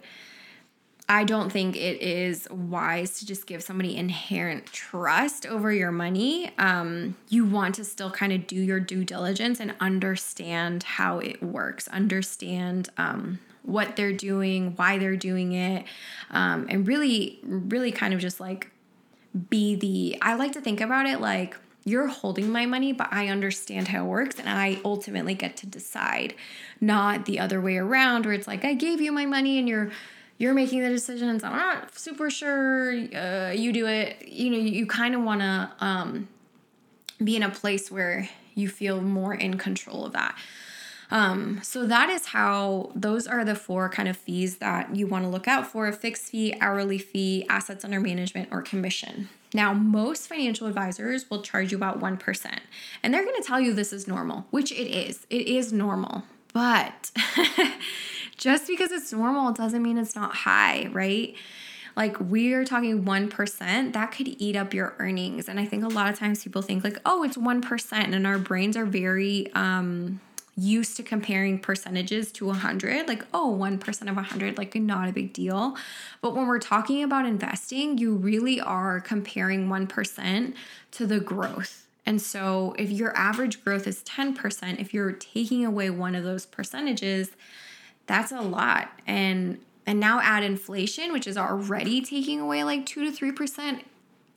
I 1.12 1.24
don't 1.24 1.52
think 1.52 1.76
it 1.76 2.02
is 2.02 2.48
wise 2.52 3.18
to 3.18 3.26
just 3.26 3.48
give 3.48 3.64
somebody 3.64 3.98
inherent 3.98 4.68
trust 4.68 5.48
over 5.48 5.72
your 5.72 5.92
money. 5.92 6.52
Um, 6.60 7.16
you 7.30 7.46
want 7.46 7.76
to 7.76 7.84
still 7.84 8.12
kind 8.12 8.32
of 8.32 8.46
do 8.46 8.58
your 8.58 8.80
due 8.80 9.04
diligence 9.04 9.60
and 9.60 9.74
understand 9.80 10.84
how 10.84 11.18
it 11.18 11.42
works, 11.42 11.88
understand 11.88 12.90
um, 12.98 13.40
what 13.64 13.96
they're 13.96 14.14
doing, 14.14 14.74
why 14.76 15.00
they're 15.00 15.16
doing 15.16 15.54
it, 15.54 15.86
um, 16.30 16.68
and 16.70 16.88
really, 16.88 17.40
really 17.44 17.92
kind 17.92 18.14
of 18.14 18.20
just 18.20 18.40
like 18.40 18.70
be 19.50 19.76
the 19.76 20.18
I 20.22 20.36
like 20.36 20.54
to 20.54 20.62
think 20.62 20.82
about 20.82 21.06
it 21.06 21.22
like 21.22 21.56
you're 21.86 22.08
holding 22.08 22.50
my 22.50 22.66
money, 22.66 22.94
but 22.94 23.08
I 23.12 23.28
understand 23.28 23.88
how 23.88 24.06
it 24.06 24.08
works 24.08 24.40
and 24.40 24.50
I 24.50 24.80
ultimately 24.84 25.34
get 25.34 25.58
to 25.58 25.66
decide, 25.66 26.36
not 26.80 27.26
the 27.26 27.40
other 27.40 27.60
way 27.62 27.78
around 27.78 28.26
where 28.26 28.34
it's 28.34 28.48
like 28.48 28.66
I 28.66 28.74
gave 28.74 29.02
you 29.02 29.12
my 29.12 29.26
money 29.26 29.60
and 29.60 29.68
you're 29.68 29.92
you're 30.38 30.54
making 30.54 30.82
the 30.82 30.90
decisions. 30.90 31.44
I'm 31.44 31.52
not 31.52 31.98
super 31.98 32.30
sure 32.30 32.94
uh, 32.94 33.52
you 33.52 33.74
do 33.74 33.88
it. 33.88 34.26
You 34.28 34.50
know, 34.52 34.58
you 34.58 34.88
kind 34.88 35.14
of 35.14 35.22
want 35.22 35.42
to 35.42 35.72
um, 35.82 36.30
be 37.22 37.36
in 37.36 37.44
a 37.44 37.50
place 37.50 37.92
where 37.92 38.30
you 38.56 38.70
feel 38.70 39.02
more 39.02 39.34
in 39.34 39.58
control 39.58 40.06
of 40.06 40.14
that. 40.14 40.38
Um, 41.12 41.60
so 41.64 41.86
that 41.88 42.10
is 42.10 42.28
how 42.28 42.92
those 42.96 43.26
are 43.26 43.44
the 43.44 43.56
four 43.56 43.90
kind 43.90 44.08
of 44.08 44.16
fees 44.16 44.58
that 44.58 44.96
you 44.96 45.08
want 45.08 45.26
to 45.26 45.30
look 45.30 45.48
out 45.48 45.68
for: 45.68 45.88
a 45.88 45.94
fixed 45.94 46.26
fee, 46.26 46.56
hourly 46.62 46.98
fee, 46.98 47.46
assets 47.50 47.84
under 47.84 48.00
management, 48.00 48.50
or 48.52 48.62
commission. 48.62 49.30
Now, 49.54 49.74
most 49.74 50.28
financial 50.28 50.68
advisors 50.68 51.30
will 51.30 51.42
charge 51.42 51.72
you 51.72 51.78
about 51.78 52.00
1%, 52.00 52.60
and 53.02 53.14
they're 53.14 53.24
going 53.24 53.42
to 53.42 53.48
tell 53.48 53.60
you 53.60 53.74
this 53.74 53.92
is 53.92 54.08
normal, 54.08 54.46
which 54.52 54.72
it 54.72 54.88
is. 54.88 55.26
It 55.30 55.48
is 55.48 55.74
normal. 55.74 56.24
But 56.54 57.12
just 58.38 58.68
because 58.68 58.92
it's 58.92 59.12
normal 59.12 59.52
doesn't 59.52 59.82
mean 59.82 59.98
it's 59.98 60.16
not 60.16 60.36
high, 60.36 60.88
right? 60.92 61.36
Like 61.96 62.20
we're 62.20 62.64
talking 62.64 63.04
1%, 63.04 63.94
that 63.94 64.12
could 64.12 64.28
eat 64.28 64.56
up 64.56 64.74
your 64.74 64.96
earnings. 65.00 65.50
And 65.50 65.60
I 65.60 65.66
think 65.66 65.84
a 65.84 65.88
lot 65.88 66.10
of 66.10 66.18
times 66.18 66.44
people 66.44 66.62
think 66.62 66.84
like, 66.84 66.98
"Oh, 67.06 67.24
it's 67.24 67.36
1%." 67.36 68.14
And 68.14 68.28
our 68.28 68.38
brains 68.38 68.78
are 68.78 68.86
very 68.86 69.52
um 69.54 70.22
used 70.60 70.98
to 70.98 71.04
comparing 71.04 71.60
percentages 71.60 72.32
to 72.34 72.46
100 72.46 73.08
like 73.08 73.26
oh 73.34 73.56
1% 73.58 74.10
of 74.10 74.16
100 74.16 74.58
like 74.58 74.76
not 74.76 75.10
a 75.10 75.12
big 75.12 75.34
deal. 75.34 75.76
But 76.22 76.36
when 76.36 76.48
we're 76.48 76.60
talking 76.60 77.04
about 77.04 77.26
investing 77.26 77.98
you 77.98 78.14
really 78.14 78.60
are 78.60 79.00
comparing 79.00 79.68
1% 79.68 80.54
to 80.92 81.06
the 81.06 81.20
growth. 81.20 81.88
And 82.06 82.22
so 82.22 82.76
if 82.78 82.90
your 82.92 83.16
average 83.16 83.64
growth 83.64 83.88
is 83.88 84.04
10% 84.04 84.80
if 84.80 84.94
you're 84.94 85.12
taking 85.12 85.66
away 85.66 85.90
one 85.90 86.16
of 86.16 86.24
those 86.24 86.46
percentages 86.46 87.32
that's 88.06 88.32
a 88.32 88.42
lot. 88.42 88.92
And 89.08 89.60
and 89.86 90.00
now 90.00 90.20
add 90.22 90.44
inflation 90.44 91.14
which 91.14 91.26
is 91.26 91.38
already 91.38 92.02
taking 92.02 92.40
away 92.40 92.64
like 92.64 92.86
2 92.86 93.12
to 93.12 93.26
3% 93.26 93.82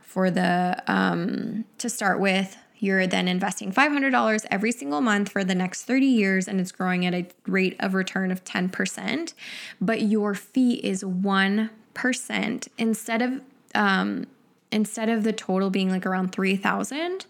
for 0.00 0.30
the 0.30 0.82
um, 0.86 1.64
to 1.78 1.88
start 1.88 2.18
with, 2.18 2.56
you're 2.80 3.06
then 3.06 3.28
investing 3.28 3.72
$500 3.72 4.46
every 4.50 4.72
single 4.72 5.00
month 5.00 5.30
for 5.30 5.44
the 5.44 5.54
next 5.54 5.84
30 5.84 6.06
years 6.06 6.48
and 6.48 6.60
it's 6.60 6.72
growing 6.72 7.04
at 7.06 7.14
a 7.14 7.26
rate 7.46 7.76
of 7.80 7.94
return 7.94 8.30
of 8.30 8.44
10%, 8.44 9.34
but 9.80 10.02
your 10.02 10.34
fee 10.34 10.74
is 10.74 11.02
1% 11.02 12.68
instead 12.78 13.22
of 13.22 13.40
um, 13.74 14.26
instead 14.70 15.08
of 15.08 15.24
the 15.24 15.32
total 15.32 15.70
being 15.70 15.90
like 15.90 16.06
around 16.06 16.32
3000 16.32 17.26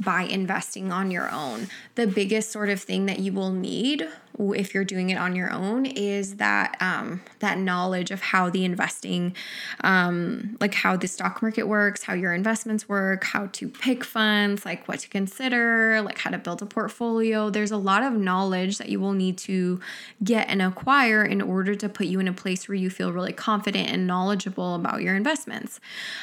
by 0.00 0.22
investing 0.22 0.90
on 0.90 1.10
your 1.10 1.30
own. 1.30 1.68
The 1.94 2.06
biggest 2.06 2.50
sort 2.50 2.70
of 2.70 2.80
thing 2.80 3.06
that 3.06 3.18
you 3.18 3.32
will 3.32 3.52
need 3.52 4.08
if 4.38 4.72
you're 4.72 4.84
doing 4.84 5.10
it 5.10 5.18
on 5.18 5.36
your 5.36 5.52
own 5.52 5.84
is 5.84 6.36
that 6.36 6.76
um, 6.80 7.20
that 7.40 7.58
knowledge 7.58 8.10
of 8.10 8.22
how 8.22 8.48
the 8.48 8.64
investing, 8.64 9.36
um, 9.82 10.56
like 10.60 10.72
how 10.72 10.96
the 10.96 11.06
stock 11.06 11.42
market 11.42 11.64
works, 11.64 12.04
how 12.04 12.14
your 12.14 12.32
investments 12.32 12.88
work, 12.88 13.24
how 13.24 13.46
to 13.52 13.68
pick 13.68 14.02
funds, 14.02 14.64
like 14.64 14.86
what 14.88 15.00
to 15.00 15.08
consider, 15.08 16.00
like 16.00 16.18
how 16.18 16.30
to 16.30 16.38
build 16.38 16.62
a 16.62 16.66
portfolio. 16.66 17.50
There's 17.50 17.70
a 17.70 17.76
lot 17.76 18.02
of 18.02 18.14
knowledge 18.14 18.78
that 18.78 18.88
you 18.88 19.00
will 19.00 19.12
need 19.12 19.36
to 19.38 19.80
get 20.24 20.48
and 20.48 20.62
acquire 20.62 21.22
in 21.22 21.42
order 21.42 21.74
to 21.74 21.88
put 21.88 22.06
you 22.06 22.20
in 22.20 22.28
a 22.28 22.32
place 22.32 22.68
where 22.68 22.76
you 22.76 22.88
feel 22.88 23.12
really 23.12 23.32
confident 23.34 23.90
and 23.90 24.06
knowledgeable 24.06 24.74
about 24.74 25.02
your 25.02 25.16
investments. 25.16 25.80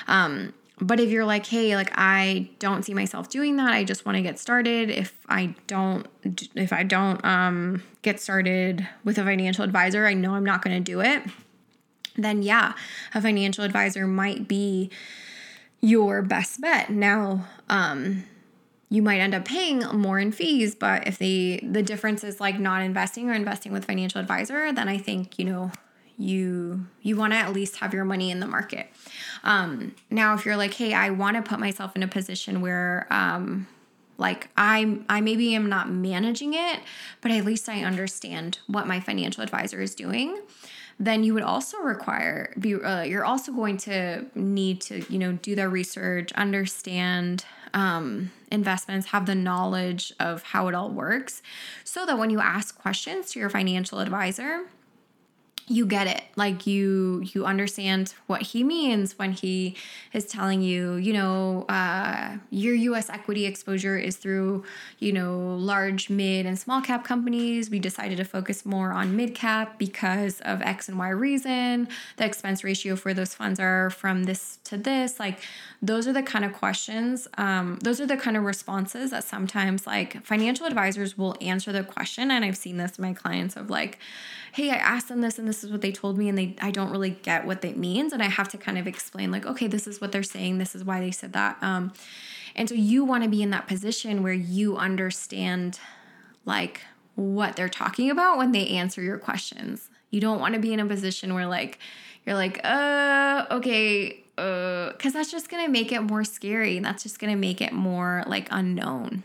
Um, 0.07 0.53
but 0.79 0.99
if 0.99 1.09
you're 1.09 1.25
like, 1.25 1.45
hey, 1.45 1.75
like 1.75 1.91
I 1.95 2.49
don't 2.59 2.83
see 2.83 2.93
myself 2.93 3.29
doing 3.29 3.55
that, 3.57 3.73
I 3.73 3.83
just 3.83 4.05
want 4.05 4.15
to 4.17 4.21
get 4.21 4.37
started. 4.37 4.89
If 4.89 5.17
I 5.27 5.55
don't, 5.65 6.07
if 6.55 6.71
I 6.71 6.83
don't 6.83 7.23
um, 7.25 7.83
get 8.03 8.19
started 8.19 8.87
with 9.03 9.17
a 9.17 9.23
financial 9.23 9.63
advisor, 9.63 10.05
I 10.05 10.13
know 10.13 10.35
I'm 10.35 10.45
not 10.45 10.61
going 10.61 10.77
to 10.77 10.91
do 10.91 11.01
it. 11.01 11.23
Then 12.15 12.43
yeah, 12.43 12.73
a 13.13 13.21
financial 13.21 13.63
advisor 13.63 14.05
might 14.05 14.47
be 14.47 14.91
your 15.81 16.21
best 16.21 16.61
bet. 16.61 16.89
Now, 16.89 17.45
um, 17.69 18.23
you 18.89 19.01
might 19.01 19.19
end 19.19 19.35
up 19.35 19.45
paying 19.45 19.79
more 19.79 20.19
in 20.19 20.31
fees, 20.31 20.75
but 20.75 21.07
if 21.07 21.17
the 21.17 21.59
the 21.63 21.81
difference 21.81 22.23
is 22.23 22.39
like 22.39 22.59
not 22.59 22.83
investing 22.83 23.29
or 23.29 23.33
investing 23.33 23.71
with 23.71 23.85
financial 23.85 24.21
advisor, 24.21 24.71
then 24.71 24.87
I 24.87 24.97
think 24.97 25.37
you 25.39 25.45
know 25.45 25.71
you 26.17 26.87
you 27.01 27.15
want 27.15 27.33
to 27.33 27.37
at 27.37 27.53
least 27.53 27.77
have 27.77 27.93
your 27.93 28.05
money 28.05 28.31
in 28.31 28.39
the 28.39 28.47
market. 28.47 28.87
Um, 29.43 29.95
now, 30.09 30.33
if 30.33 30.45
you're 30.45 30.57
like, 30.57 30.73
hey, 30.73 30.93
I 30.93 31.11
want 31.11 31.37
to 31.37 31.43
put 31.47 31.59
myself 31.59 31.95
in 31.95 32.03
a 32.03 32.07
position 32.07 32.61
where 32.61 33.07
um, 33.11 33.67
like 34.17 34.49
I 34.57 34.99
I 35.09 35.21
maybe 35.21 35.55
am 35.55 35.69
not 35.69 35.89
managing 35.89 36.53
it, 36.53 36.79
but 37.21 37.31
at 37.31 37.45
least 37.45 37.69
I 37.69 37.83
understand 37.83 38.59
what 38.67 38.87
my 38.87 38.99
financial 38.99 39.43
advisor 39.43 39.81
is 39.81 39.93
doing. 39.95 40.39
Then 40.99 41.23
you 41.23 41.35
would 41.35 41.43
also 41.43 41.77
require 41.77 42.53
be 42.59 42.73
uh, 42.73 43.03
you're 43.03 43.25
also 43.25 43.51
going 43.51 43.77
to 43.77 44.25
need 44.33 44.81
to 44.81 45.05
you 45.11 45.19
know 45.19 45.33
do 45.33 45.55
the 45.55 45.69
research, 45.69 46.31
understand 46.33 47.45
um, 47.75 48.31
investments, 48.51 49.07
have 49.07 49.27
the 49.27 49.35
knowledge 49.35 50.11
of 50.19 50.41
how 50.41 50.67
it 50.67 50.73
all 50.73 50.89
works, 50.89 51.43
so 51.83 52.07
that 52.07 52.17
when 52.17 52.31
you 52.31 52.39
ask 52.39 52.75
questions 52.79 53.29
to 53.31 53.39
your 53.39 53.51
financial 53.51 53.99
advisor, 53.99 54.65
you 55.69 55.85
get 55.85 56.07
it. 56.07 56.23
Like 56.37 56.65
you 56.65 57.21
you 57.33 57.45
understand 57.45 58.13
what 58.27 58.41
he 58.41 58.63
means 58.63 59.19
when 59.19 59.33
he 59.33 59.75
is 60.13 60.25
telling 60.25 60.61
you 60.61 60.95
you 60.95 61.11
know 61.11 61.65
uh, 61.67 62.37
your 62.49 62.75
us 62.95 63.09
equity 63.09 63.45
exposure 63.45 63.97
is 63.97 64.15
through 64.15 64.63
you 64.99 65.11
know 65.11 65.55
large 65.57 66.09
mid 66.09 66.45
and 66.45 66.57
small 66.57 66.81
cap 66.81 67.03
companies. 67.03 67.69
We 67.69 67.79
decided 67.79 68.17
to 68.17 68.23
focus 68.23 68.65
more 68.65 68.91
on 68.93 69.15
mid 69.17 69.35
cap 69.35 69.77
because 69.77 70.39
of 70.41 70.61
x 70.61 70.87
and 70.87 70.97
y 70.97 71.09
reason. 71.09 71.89
The 72.15 72.25
expense 72.25 72.63
ratio 72.63 72.95
for 72.95 73.13
those 73.13 73.33
funds 73.33 73.59
are 73.59 73.89
from 73.89 74.23
this 74.23 74.59
to 74.65 74.77
this. 74.77 75.19
Like 75.19 75.41
those 75.81 76.07
are 76.07 76.13
the 76.13 76.23
kind 76.23 76.45
of 76.45 76.53
questions 76.53 77.27
um, 77.37 77.77
those 77.83 77.99
are 77.99 78.05
the 78.05 78.17
kind 78.17 78.37
of 78.37 78.43
responses 78.43 79.11
that 79.11 79.23
sometimes 79.23 79.85
like 79.85 80.23
financial 80.23 80.65
advisors 80.65 81.17
will 81.17 81.35
answer 81.41 81.71
the 81.71 81.83
question. 81.83 82.31
And 82.31 82.45
i've 82.45 82.57
seen 82.57 82.77
this 82.77 82.97
in 82.97 83.03
my 83.03 83.13
clients 83.13 83.55
of 83.55 83.69
like 83.69 83.99
hey, 84.57 84.71
I 84.71 84.75
asked 84.77 85.09
them 85.09 85.21
this 85.21 85.37
and 85.37 85.47
this 85.47 85.56
is 85.63 85.71
what 85.71 85.81
they 85.81 85.91
told 85.91 86.17
me 86.17 86.29
and 86.29 86.37
they 86.37 86.55
I 86.61 86.71
don't 86.71 86.91
really 86.91 87.11
get 87.11 87.45
what 87.45 87.61
that 87.61 87.77
means 87.77 88.13
and 88.13 88.21
I 88.21 88.27
have 88.27 88.47
to 88.49 88.57
kind 88.57 88.77
of 88.77 88.87
explain 88.87 89.31
like, 89.31 89.45
okay, 89.45 89.67
this 89.67 89.87
is 89.87 90.01
what 90.01 90.11
they're 90.11 90.23
saying, 90.23 90.57
this 90.57 90.75
is 90.75 90.83
why 90.83 90.99
they 90.99 91.11
said 91.11 91.33
that. 91.33 91.57
Um 91.61 91.93
and 92.55 92.67
so 92.67 92.75
you 92.75 93.03
want 93.03 93.23
to 93.23 93.29
be 93.29 93.43
in 93.43 93.51
that 93.51 93.67
position 93.67 94.23
where 94.23 94.33
you 94.33 94.77
understand 94.77 95.79
like 96.45 96.81
what 97.15 97.55
they're 97.55 97.69
talking 97.69 98.09
about 98.09 98.37
when 98.37 98.51
they 98.51 98.67
answer 98.67 99.01
your 99.01 99.17
questions. 99.17 99.89
You 100.09 100.21
don't 100.21 100.39
want 100.39 100.53
to 100.55 100.59
be 100.59 100.73
in 100.73 100.79
a 100.79 100.85
position 100.85 101.33
where 101.33 101.45
like 101.45 101.79
you're 102.25 102.35
like, 102.35 102.59
"Uh, 102.63 103.45
okay, 103.51 104.23
uh 104.37 104.91
cuz 104.99 105.13
that's 105.13 105.31
just 105.31 105.49
going 105.49 105.65
to 105.65 105.71
make 105.71 105.91
it 105.91 106.01
more 106.01 106.23
scary. 106.23 106.79
That's 106.79 107.03
just 107.03 107.19
going 107.19 107.31
to 107.31 107.37
make 107.37 107.61
it 107.61 107.73
more 107.73 108.23
like 108.27 108.47
unknown. 108.51 109.23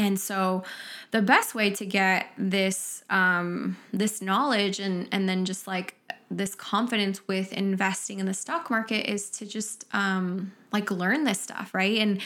And 0.00 0.18
so 0.18 0.64
the 1.10 1.20
best 1.20 1.54
way 1.54 1.70
to 1.70 1.84
get 1.84 2.28
this 2.38 3.04
um, 3.10 3.76
this 3.92 4.22
knowledge 4.22 4.80
and 4.80 5.06
and 5.12 5.28
then 5.28 5.44
just 5.44 5.66
like 5.66 5.94
this 6.30 6.54
confidence 6.54 7.26
with 7.28 7.52
investing 7.52 8.18
in 8.18 8.26
the 8.26 8.34
stock 8.34 8.70
market 8.70 9.10
is 9.10 9.28
to 9.30 9.46
just 9.46 9.84
um, 9.92 10.52
like 10.72 10.90
learn 10.90 11.24
this 11.24 11.40
stuff, 11.40 11.74
right? 11.74 11.98
And 11.98 12.20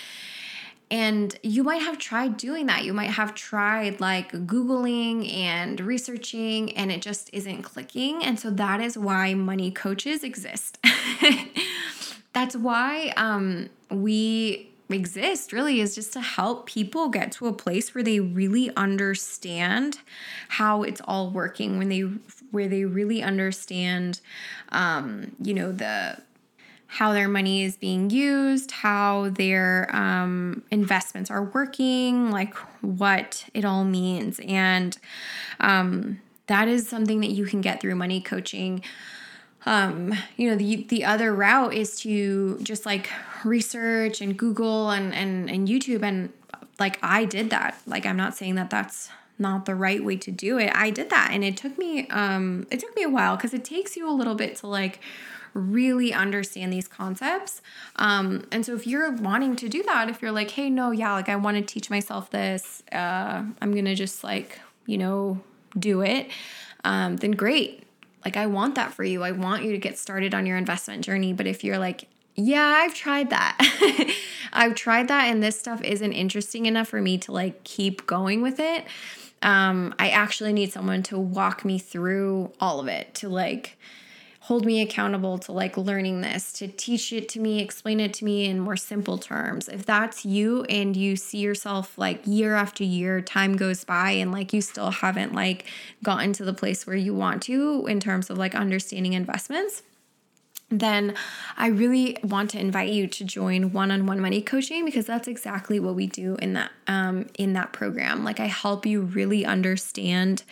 and 0.89 1.37
you 1.43 1.65
might 1.65 1.83
have 1.83 1.99
tried 1.99 2.37
doing 2.37 2.67
that. 2.67 2.85
You 2.85 2.93
might 2.93 3.11
have 3.11 3.35
tried 3.35 4.01
like 4.01 4.31
Googling 4.31 5.33
and 5.35 5.81
researching, 5.81 6.77
and 6.77 6.93
it 6.93 7.03
just 7.03 7.29
isn't 7.33 7.63
clicking. 7.63 8.23
And 8.23 8.39
so 8.39 8.51
that 8.51 8.81
is 8.81 8.97
why 8.97 9.35
money 9.35 9.73
coaches 9.73 10.23
exist. 10.23 10.79
That's 12.33 12.55
why 12.55 13.13
um, 13.17 13.71
we 13.91 14.74
exist 14.91 15.53
really 15.53 15.81
is 15.81 15.95
just 15.95 16.13
to 16.13 16.21
help 16.21 16.67
people 16.67 17.09
get 17.09 17.33
to 17.33 17.47
a 17.47 17.53
place 17.53 17.95
where 17.95 18.05
they 18.05 18.21
really 18.21 18.75
understand 18.77 19.99
how 20.49 20.83
it's 20.83 21.01
all 21.05 21.31
working 21.31 21.79
when 21.79 21.89
they 21.89 22.01
where 22.51 22.69
they 22.69 22.85
really 22.85 23.23
understand 23.23 24.21
um, 24.71 25.35
you 25.41 25.55
know 25.55 25.73
the 25.73 26.19
how 26.87 27.13
their 27.13 27.29
money 27.29 27.65
is 27.65 27.77
being 27.77 28.11
used 28.11 28.71
how 28.71 29.31
their 29.31 29.89
um, 29.95 30.63
investments 30.71 31.31
are 31.31 31.45
working 31.45 32.31
like 32.31 32.55
what 32.83 33.47
it 33.55 33.65
all 33.65 33.85
means. 33.85 34.41
And 34.47 34.97
um, 35.61 36.21
that 36.47 36.69
is 36.69 36.89
something 36.89 37.21
that 37.21 37.31
you 37.31 37.47
can 37.47 37.61
get 37.61 37.81
through 37.81 37.95
money 37.95 38.21
coaching 38.21 38.83
um, 39.67 40.15
you 40.37 40.51
know, 40.51 40.57
the 40.57 40.85
the 40.89 41.05
other 41.05 41.35
route 41.35 41.75
is 41.75 41.97
to 42.01 42.59
just 42.63 42.85
like 42.85 43.11
research 43.45 44.21
and 44.21 44.37
Google 44.37 44.91
and 44.91 45.15
and 45.15 45.51
and 45.51 45.69
YouTube 45.69 46.03
and 46.03 46.33
like 46.79 46.99
I 47.03 47.25
did 47.25 47.51
that. 47.51 47.79
Like 47.87 48.07
I'm 48.07 48.17
not 48.17 48.37
saying 48.37 48.57
that 48.57 48.71
that's 48.71 49.11
not 49.39 49.65
the 49.65 49.75
right 49.75 50.05
way 50.05 50.17
to 50.17 50.31
do 50.31 50.59
it. 50.59 50.71
I 50.75 50.91
did 50.91 51.11
that 51.11 51.31
and 51.33 51.43
it 51.43 51.57
took 51.57 51.77
me 51.79 52.09
um 52.09 52.67
it 52.71 52.81
took 52.81 52.95
me 52.95 53.03
a 53.03 53.09
while 53.09 53.37
cuz 53.37 53.55
it 53.55 53.65
takes 53.65 53.97
you 53.97 54.09
a 54.09 54.13
little 54.13 54.35
bit 54.35 54.57
to 54.57 54.67
like 54.67 55.01
really 55.55 56.13
understand 56.13 56.73
these 56.73 56.89
concepts. 56.89 57.63
Um, 57.97 58.45
and 58.51 58.67
so 58.67 58.75
if 58.75 58.87
you're 58.87 59.13
wanting 59.13 59.55
to 59.57 59.69
do 59.69 59.85
that, 59.85 60.11
if 60.11 60.21
you're 60.21 60.33
like, 60.33 60.51
hey, 60.51 60.69
no, 60.69 60.91
yeah, 60.91 61.13
like 61.13 61.29
I 61.29 61.37
want 61.37 61.57
to 61.57 61.63
teach 61.63 61.89
myself 61.89 62.29
this, 62.31 62.83
uh, 62.93 63.45
I'm 63.63 63.73
gonna 63.73 63.95
just 63.95 64.25
like, 64.25 64.61
you 64.87 64.99
know, 64.99 65.41
do 65.79 66.01
it, 66.03 66.29
um, 66.83 67.17
then 67.19 67.31
great. 67.31 67.84
Like, 68.25 68.37
I 68.37 68.47
want 68.47 68.75
that 68.77 68.93
for 68.93 69.05
you. 69.05 69.23
I 69.23 69.33
want 69.33 69.65
you 69.65 69.73
to 69.73 69.79
get 69.79 69.99
started 69.99 70.35
on 70.35 70.47
your 70.47 70.57
investment 70.57 71.05
journey. 71.05 71.33
But 71.33 71.47
if 71.47 71.63
you're 71.63 71.79
like, 71.79 72.09
yeah, 72.37 72.81
I've 72.83 72.95
tried 72.95 73.31
that. 73.31 73.59
I've 74.53 74.75
tried 74.75 75.09
that, 75.09 75.27
and 75.27 75.43
this 75.43 75.59
stuff 75.59 75.83
isn't 75.83 76.13
interesting 76.13 76.67
enough 76.67 76.89
for 76.89 77.01
me 77.01 77.19
to 77.19 77.33
like 77.33 77.63
keep 77.65 78.07
going 78.07 78.43
with 78.43 78.59
it. 78.59 78.85
Um, 79.43 79.95
I 79.99 80.11
actually 80.11 80.53
need 80.53 80.73
someone 80.73 81.03
to 81.05 81.19
walk 81.19 81.65
me 81.65 81.79
through 81.79 82.53
all 82.61 82.81
of 82.81 82.89
it, 82.89 83.15
to 83.17 83.29
like 83.29 83.77
hold 84.45 84.67
me 84.67 84.83
accountable 84.83 85.39
to 85.39 85.53
like 85.53 85.75
learning 85.79 86.21
this, 86.21 86.53
to 86.53 86.69
teach 86.69 87.15
it 87.15 87.31
to 87.31 87.41
me, 87.41 87.63
explain 87.63 87.99
it 87.99 88.13
to 88.13 88.27
me 88.27 88.45
in 88.45 88.61
more 88.61 88.77
simple 88.77 89.17
terms. 89.17 89.69
If 89.69 89.87
that's 89.87 90.27
you 90.27 90.65
and 90.65 90.95
you 90.95 91.17
see 91.17 91.39
yourself 91.39 91.97
like 91.97 92.21
year 92.27 92.55
after 92.55 92.85
year, 92.85 93.23
time 93.23 93.57
goes 93.57 93.85
by 93.85 94.11
and 94.11 94.33
like 94.33 94.53
you 94.53 94.61
still 94.61 94.91
haven't 94.91 95.33
like 95.33 95.65
gotten 96.03 96.35
to 96.35 96.45
the 96.45 96.53
place 96.53 96.87
where 96.87 96.95
you 96.95 97.15
want 97.15 97.43
to 97.45 97.87
in 97.87 98.01
terms 98.01 98.29
of 98.29 98.37
like 98.37 98.55
understanding 98.55 99.15
investments, 99.15 99.83
then 100.71 101.15
I 101.57 101.69
really 101.69 102.17
want 102.23 102.51
to 102.51 102.59
invite 102.59 102.93
you 102.93 103.07
to 103.07 103.25
join 103.25 103.73
one-on-one 103.73 104.21
money 104.21 104.43
coaching 104.43 104.85
because 104.85 105.07
that's 105.07 105.29
exactly 105.29 105.79
what 105.79 105.95
we 105.95 106.07
do 106.07 106.37
in 106.37 106.55
that 106.55 106.73
um, 106.87 107.27
in 107.39 107.53
that 107.53 107.73
program. 107.73 108.25
Like 108.25 108.41
I 108.41 108.47
help 108.47 108.87
you 108.87 109.03
really 109.03 109.45
understand 109.45 110.43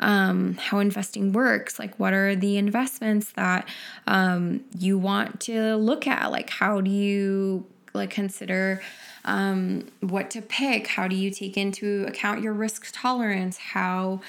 um, 0.00 0.54
how 0.54 0.78
investing 0.78 1.32
works. 1.32 1.78
Like, 1.78 1.98
what 1.98 2.12
are 2.12 2.34
the 2.36 2.56
investments 2.56 3.32
that 3.32 3.68
um, 4.06 4.64
you 4.78 4.98
want 4.98 5.40
to 5.40 5.76
look 5.76 6.06
at? 6.06 6.30
Like, 6.30 6.50
how 6.50 6.80
do 6.80 6.90
you 6.90 7.66
like 7.92 8.10
consider 8.10 8.82
um, 9.24 9.86
what 10.00 10.30
to 10.30 10.42
pick? 10.42 10.88
How 10.88 11.08
do 11.08 11.16
you 11.16 11.30
take 11.30 11.56
into 11.56 12.04
account 12.06 12.42
your 12.42 12.52
risk 12.52 12.90
tolerance? 12.92 13.56
How 13.56 14.20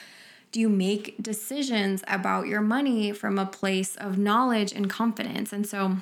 do 0.56 0.62
you 0.62 0.70
make 0.70 1.22
decisions 1.22 2.02
about 2.08 2.48
your 2.48 2.62
money 2.62 3.12
from 3.12 3.38
a 3.38 3.46
place 3.46 3.98
of 3.98 4.18
knowledge 4.18 4.72
and 4.72 4.90
confidence? 4.90 5.52
And 5.52 5.68
so 5.68 5.98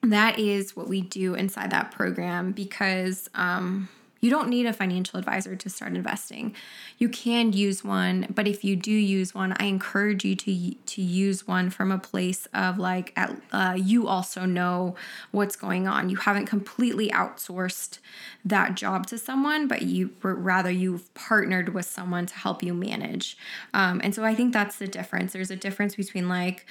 that 0.00 0.38
is 0.38 0.76
what 0.76 0.86
we 0.86 1.00
do 1.00 1.34
inside 1.34 1.72
that 1.72 1.90
program 1.90 2.52
because 2.52 3.28
um, 3.34 3.88
you 4.24 4.30
don't 4.30 4.48
need 4.48 4.64
a 4.64 4.72
financial 4.72 5.18
advisor 5.18 5.54
to 5.54 5.68
start 5.68 5.94
investing. 5.94 6.56
You 6.96 7.10
can 7.10 7.52
use 7.52 7.84
one, 7.84 8.26
but 8.34 8.48
if 8.48 8.64
you 8.64 8.74
do 8.74 8.90
use 8.90 9.34
one, 9.34 9.54
I 9.58 9.66
encourage 9.66 10.24
you 10.24 10.34
to 10.34 10.74
to 10.74 11.02
use 11.02 11.46
one 11.46 11.68
from 11.68 11.92
a 11.92 11.98
place 11.98 12.48
of 12.54 12.78
like 12.78 13.12
at, 13.16 13.36
uh, 13.52 13.74
you 13.76 14.08
also 14.08 14.46
know 14.46 14.94
what's 15.30 15.56
going 15.56 15.86
on. 15.86 16.08
You 16.08 16.16
haven't 16.16 16.46
completely 16.46 17.10
outsourced 17.10 17.98
that 18.46 18.76
job 18.76 19.06
to 19.08 19.18
someone, 19.18 19.68
but 19.68 19.82
you 19.82 20.12
rather 20.22 20.70
you've 20.70 21.12
partnered 21.12 21.74
with 21.74 21.84
someone 21.84 22.24
to 22.24 22.34
help 22.34 22.62
you 22.62 22.72
manage. 22.72 23.36
Um, 23.74 24.00
and 24.02 24.14
so 24.14 24.24
I 24.24 24.34
think 24.34 24.54
that's 24.54 24.78
the 24.78 24.86
difference. 24.86 25.34
There's 25.34 25.50
a 25.50 25.56
difference 25.56 25.96
between 25.96 26.30
like 26.30 26.64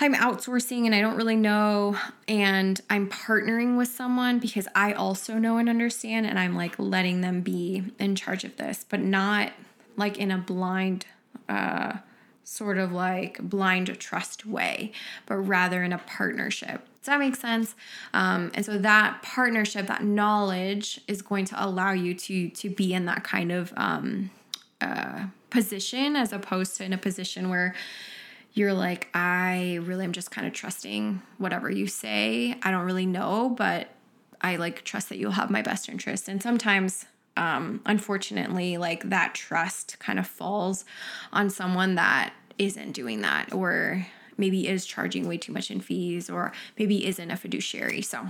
I'm 0.00 0.14
outsourcing 0.14 0.86
and 0.86 0.94
I 0.94 1.00
don't 1.00 1.16
really 1.16 1.36
know, 1.36 1.96
and 2.26 2.80
I'm 2.90 3.08
partnering 3.08 3.76
with 3.76 3.88
someone 3.88 4.40
because 4.40 4.66
I 4.74 4.92
also 4.92 5.34
know 5.34 5.58
and 5.58 5.68
understand, 5.68 6.26
and 6.26 6.38
I'm 6.38 6.56
like 6.56 6.74
letting 6.78 7.20
them 7.20 7.42
be 7.42 7.84
in 7.98 8.16
charge 8.16 8.44
of 8.44 8.56
this, 8.56 8.84
but 8.88 9.00
not 9.00 9.52
like 9.96 10.18
in 10.18 10.32
a 10.32 10.38
blind, 10.38 11.06
uh, 11.48 11.98
sort 12.42 12.76
of 12.78 12.92
like 12.92 13.38
blind 13.38 13.98
trust 14.00 14.44
way, 14.44 14.92
but 15.26 15.36
rather 15.36 15.84
in 15.84 15.92
a 15.92 15.98
partnership. 15.98 16.86
Does 17.00 17.06
that 17.06 17.20
make 17.20 17.36
sense? 17.36 17.74
Um, 18.12 18.50
and 18.54 18.64
so 18.64 18.78
that 18.78 19.22
partnership, 19.22 19.86
that 19.86 20.02
knowledge, 20.02 21.00
is 21.06 21.22
going 21.22 21.44
to 21.46 21.64
allow 21.64 21.92
you 21.92 22.14
to 22.14 22.48
to 22.48 22.70
be 22.70 22.94
in 22.94 23.04
that 23.04 23.22
kind 23.22 23.52
of 23.52 23.72
um, 23.76 24.30
uh, 24.80 25.26
position 25.50 26.16
as 26.16 26.32
opposed 26.32 26.76
to 26.78 26.84
in 26.84 26.92
a 26.92 26.98
position 26.98 27.48
where 27.48 27.74
you're 28.54 28.72
like, 28.72 29.08
I 29.12 29.80
really 29.82 30.04
am 30.04 30.12
just 30.12 30.30
kind 30.30 30.46
of 30.46 30.52
trusting 30.52 31.20
whatever 31.38 31.70
you 31.70 31.88
say. 31.88 32.56
I 32.62 32.70
don't 32.70 32.86
really 32.86 33.06
know, 33.06 33.50
but 33.50 33.88
I 34.40 34.56
like 34.56 34.84
trust 34.84 35.08
that 35.08 35.18
you'll 35.18 35.32
have 35.32 35.50
my 35.50 35.60
best 35.60 35.88
interest. 35.88 36.28
And 36.28 36.40
sometimes, 36.40 37.04
um, 37.36 37.80
unfortunately, 37.84 38.76
like 38.76 39.08
that 39.10 39.34
trust 39.34 39.98
kind 39.98 40.20
of 40.20 40.26
falls 40.26 40.84
on 41.32 41.50
someone 41.50 41.96
that 41.96 42.32
isn't 42.56 42.92
doing 42.92 43.22
that 43.22 43.52
or 43.52 44.06
maybe 44.36 44.68
is 44.68 44.86
charging 44.86 45.26
way 45.26 45.36
too 45.36 45.52
much 45.52 45.70
in 45.70 45.80
fees 45.80 46.30
or 46.30 46.52
maybe 46.78 47.06
isn't 47.06 47.30
a 47.30 47.36
fiduciary. 47.36 48.02
So, 48.02 48.28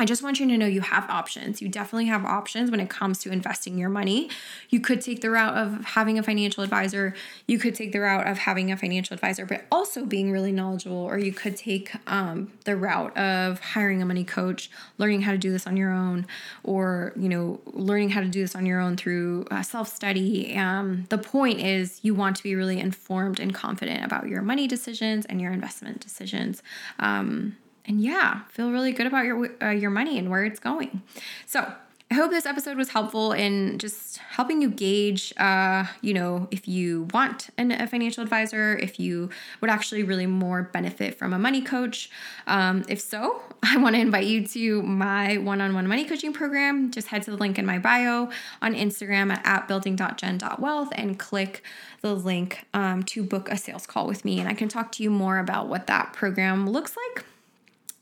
I 0.00 0.04
just 0.04 0.22
want 0.22 0.38
you 0.38 0.46
to 0.46 0.56
know 0.56 0.66
you 0.66 0.80
have 0.80 1.10
options. 1.10 1.60
You 1.60 1.68
definitely 1.68 2.06
have 2.06 2.24
options 2.24 2.70
when 2.70 2.78
it 2.78 2.88
comes 2.88 3.18
to 3.20 3.32
investing 3.32 3.76
your 3.76 3.88
money. 3.88 4.30
You 4.70 4.78
could 4.78 5.00
take 5.00 5.22
the 5.22 5.30
route 5.30 5.56
of 5.56 5.84
having 5.84 6.18
a 6.18 6.22
financial 6.22 6.62
advisor. 6.62 7.14
You 7.48 7.58
could 7.58 7.74
take 7.74 7.90
the 7.90 7.98
route 7.98 8.28
of 8.28 8.38
having 8.38 8.70
a 8.70 8.76
financial 8.76 9.14
advisor, 9.14 9.44
but 9.44 9.64
also 9.72 10.04
being 10.04 10.30
really 10.30 10.52
knowledgeable. 10.52 10.96
Or 10.96 11.18
you 11.18 11.32
could 11.32 11.56
take 11.56 11.90
um, 12.06 12.52
the 12.64 12.76
route 12.76 13.16
of 13.16 13.58
hiring 13.58 14.00
a 14.00 14.06
money 14.06 14.22
coach, 14.22 14.70
learning 14.98 15.22
how 15.22 15.32
to 15.32 15.38
do 15.38 15.50
this 15.50 15.66
on 15.66 15.76
your 15.76 15.90
own, 15.90 16.26
or 16.62 17.12
you 17.16 17.28
know, 17.28 17.60
learning 17.66 18.10
how 18.10 18.20
to 18.20 18.28
do 18.28 18.40
this 18.40 18.54
on 18.54 18.66
your 18.66 18.78
own 18.78 18.96
through 18.96 19.46
uh, 19.50 19.62
self 19.62 19.88
study. 19.88 20.56
Um, 20.56 21.06
the 21.08 21.18
point 21.18 21.60
is, 21.60 21.98
you 22.02 22.14
want 22.14 22.36
to 22.36 22.44
be 22.44 22.54
really 22.54 22.78
informed 22.78 23.40
and 23.40 23.52
confident 23.52 24.04
about 24.04 24.28
your 24.28 24.42
money 24.42 24.68
decisions 24.68 25.26
and 25.26 25.40
your 25.40 25.52
investment 25.52 26.00
decisions. 26.00 26.62
Um, 27.00 27.56
and 27.88 28.00
yeah, 28.02 28.42
feel 28.50 28.70
really 28.70 28.92
good 28.92 29.06
about 29.06 29.24
your 29.24 29.50
uh, 29.62 29.70
your 29.70 29.90
money 29.90 30.18
and 30.18 30.30
where 30.30 30.44
it's 30.44 30.60
going. 30.60 31.02
So 31.46 31.72
I 32.10 32.14
hope 32.14 32.30
this 32.30 32.46
episode 32.46 32.78
was 32.78 32.88
helpful 32.88 33.32
in 33.32 33.78
just 33.78 34.16
helping 34.16 34.62
you 34.62 34.70
gauge, 34.70 35.34
uh, 35.36 35.84
you 36.00 36.14
know, 36.14 36.48
if 36.50 36.66
you 36.66 37.06
want 37.12 37.50
an, 37.58 37.70
a 37.70 37.86
financial 37.86 38.22
advisor, 38.22 38.78
if 38.78 38.98
you 38.98 39.28
would 39.60 39.68
actually 39.68 40.02
really 40.04 40.24
more 40.24 40.62
benefit 40.62 41.18
from 41.18 41.34
a 41.34 41.38
money 41.38 41.60
coach. 41.60 42.08
Um, 42.46 42.82
if 42.88 42.98
so, 42.98 43.42
I 43.62 43.76
want 43.76 43.94
to 43.94 44.00
invite 44.00 44.26
you 44.26 44.46
to 44.46 44.82
my 44.82 45.36
one-on-one 45.36 45.86
money 45.86 46.06
coaching 46.06 46.32
program. 46.32 46.90
Just 46.90 47.08
head 47.08 47.24
to 47.24 47.30
the 47.30 47.36
link 47.36 47.58
in 47.58 47.66
my 47.66 47.78
bio 47.78 48.30
on 48.62 48.74
Instagram 48.74 49.30
at, 49.30 49.44
at 49.44 49.68
building.gen.wealth 49.68 50.88
and 50.92 51.18
click 51.18 51.62
the 52.00 52.14
link 52.14 52.64
um, 52.72 53.02
to 53.02 53.22
book 53.22 53.50
a 53.50 53.58
sales 53.58 53.86
call 53.86 54.06
with 54.06 54.24
me, 54.24 54.40
and 54.40 54.48
I 54.48 54.54
can 54.54 54.68
talk 54.68 54.92
to 54.92 55.02
you 55.02 55.10
more 55.10 55.38
about 55.38 55.68
what 55.68 55.86
that 55.88 56.14
program 56.14 56.70
looks 56.70 56.96
like 56.96 57.26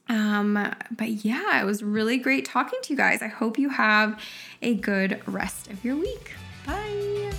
um, 0.08 0.74
but 0.90 1.08
yeah, 1.08 1.60
it 1.60 1.64
was 1.64 1.82
really 1.82 2.18
great 2.18 2.44
talking 2.44 2.78
to 2.82 2.92
you 2.92 2.96
guys. 2.96 3.22
I 3.22 3.28
hope 3.28 3.58
you 3.58 3.68
have 3.70 4.20
a 4.62 4.74
good 4.74 5.20
rest 5.26 5.68
of 5.70 5.84
your 5.84 5.96
week. 5.96 6.32
Bye. 6.66 7.32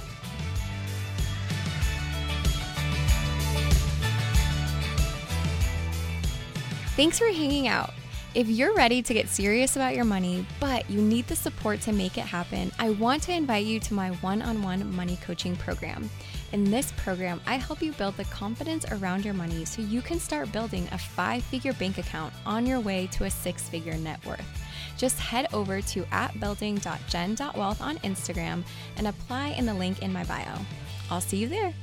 Thanks 6.95 7.19
for 7.19 7.27
hanging 7.27 7.67
out. 7.67 7.93
If 8.33 8.47
you're 8.47 8.73
ready 8.73 9.01
to 9.01 9.13
get 9.13 9.29
serious 9.29 9.75
about 9.75 9.95
your 9.95 10.05
money, 10.05 10.45
but 10.59 10.89
you 10.89 11.01
need 11.01 11.27
the 11.27 11.35
support 11.35 11.79
to 11.81 11.91
make 11.91 12.17
it 12.17 12.25
happen, 12.25 12.71
I 12.77 12.89
want 12.91 13.23
to 13.23 13.33
invite 13.33 13.65
you 13.65 13.79
to 13.81 13.93
my 13.93 14.09
one 14.09 14.41
on 14.41 14.61
one 14.61 14.95
money 14.95 15.17
coaching 15.23 15.55
program. 15.55 16.09
In 16.53 16.63
this 16.71 16.93
program, 16.95 17.41
I 17.45 17.55
help 17.55 17.81
you 17.81 17.91
build 17.93 18.15
the 18.15 18.23
confidence 18.25 18.85
around 18.91 19.25
your 19.25 19.33
money 19.33 19.65
so 19.65 19.81
you 19.81 20.01
can 20.01 20.19
start 20.19 20.51
building 20.51 20.87
a 20.91 20.97
five 20.97 21.43
figure 21.43 21.73
bank 21.73 21.97
account 21.97 22.33
on 22.45 22.65
your 22.65 22.79
way 22.79 23.07
to 23.07 23.25
a 23.25 23.29
six 23.29 23.67
figure 23.67 23.97
net 23.97 24.25
worth. 24.25 24.45
Just 24.97 25.19
head 25.19 25.47
over 25.53 25.81
to 25.81 26.05
atbuilding.gen.wealth 26.11 27.81
on 27.81 27.97
Instagram 27.97 28.63
and 28.95 29.07
apply 29.07 29.49
in 29.49 29.65
the 29.65 29.73
link 29.73 30.01
in 30.01 30.13
my 30.13 30.23
bio. 30.23 30.57
I'll 31.11 31.21
see 31.21 31.37
you 31.37 31.47
there. 31.47 31.73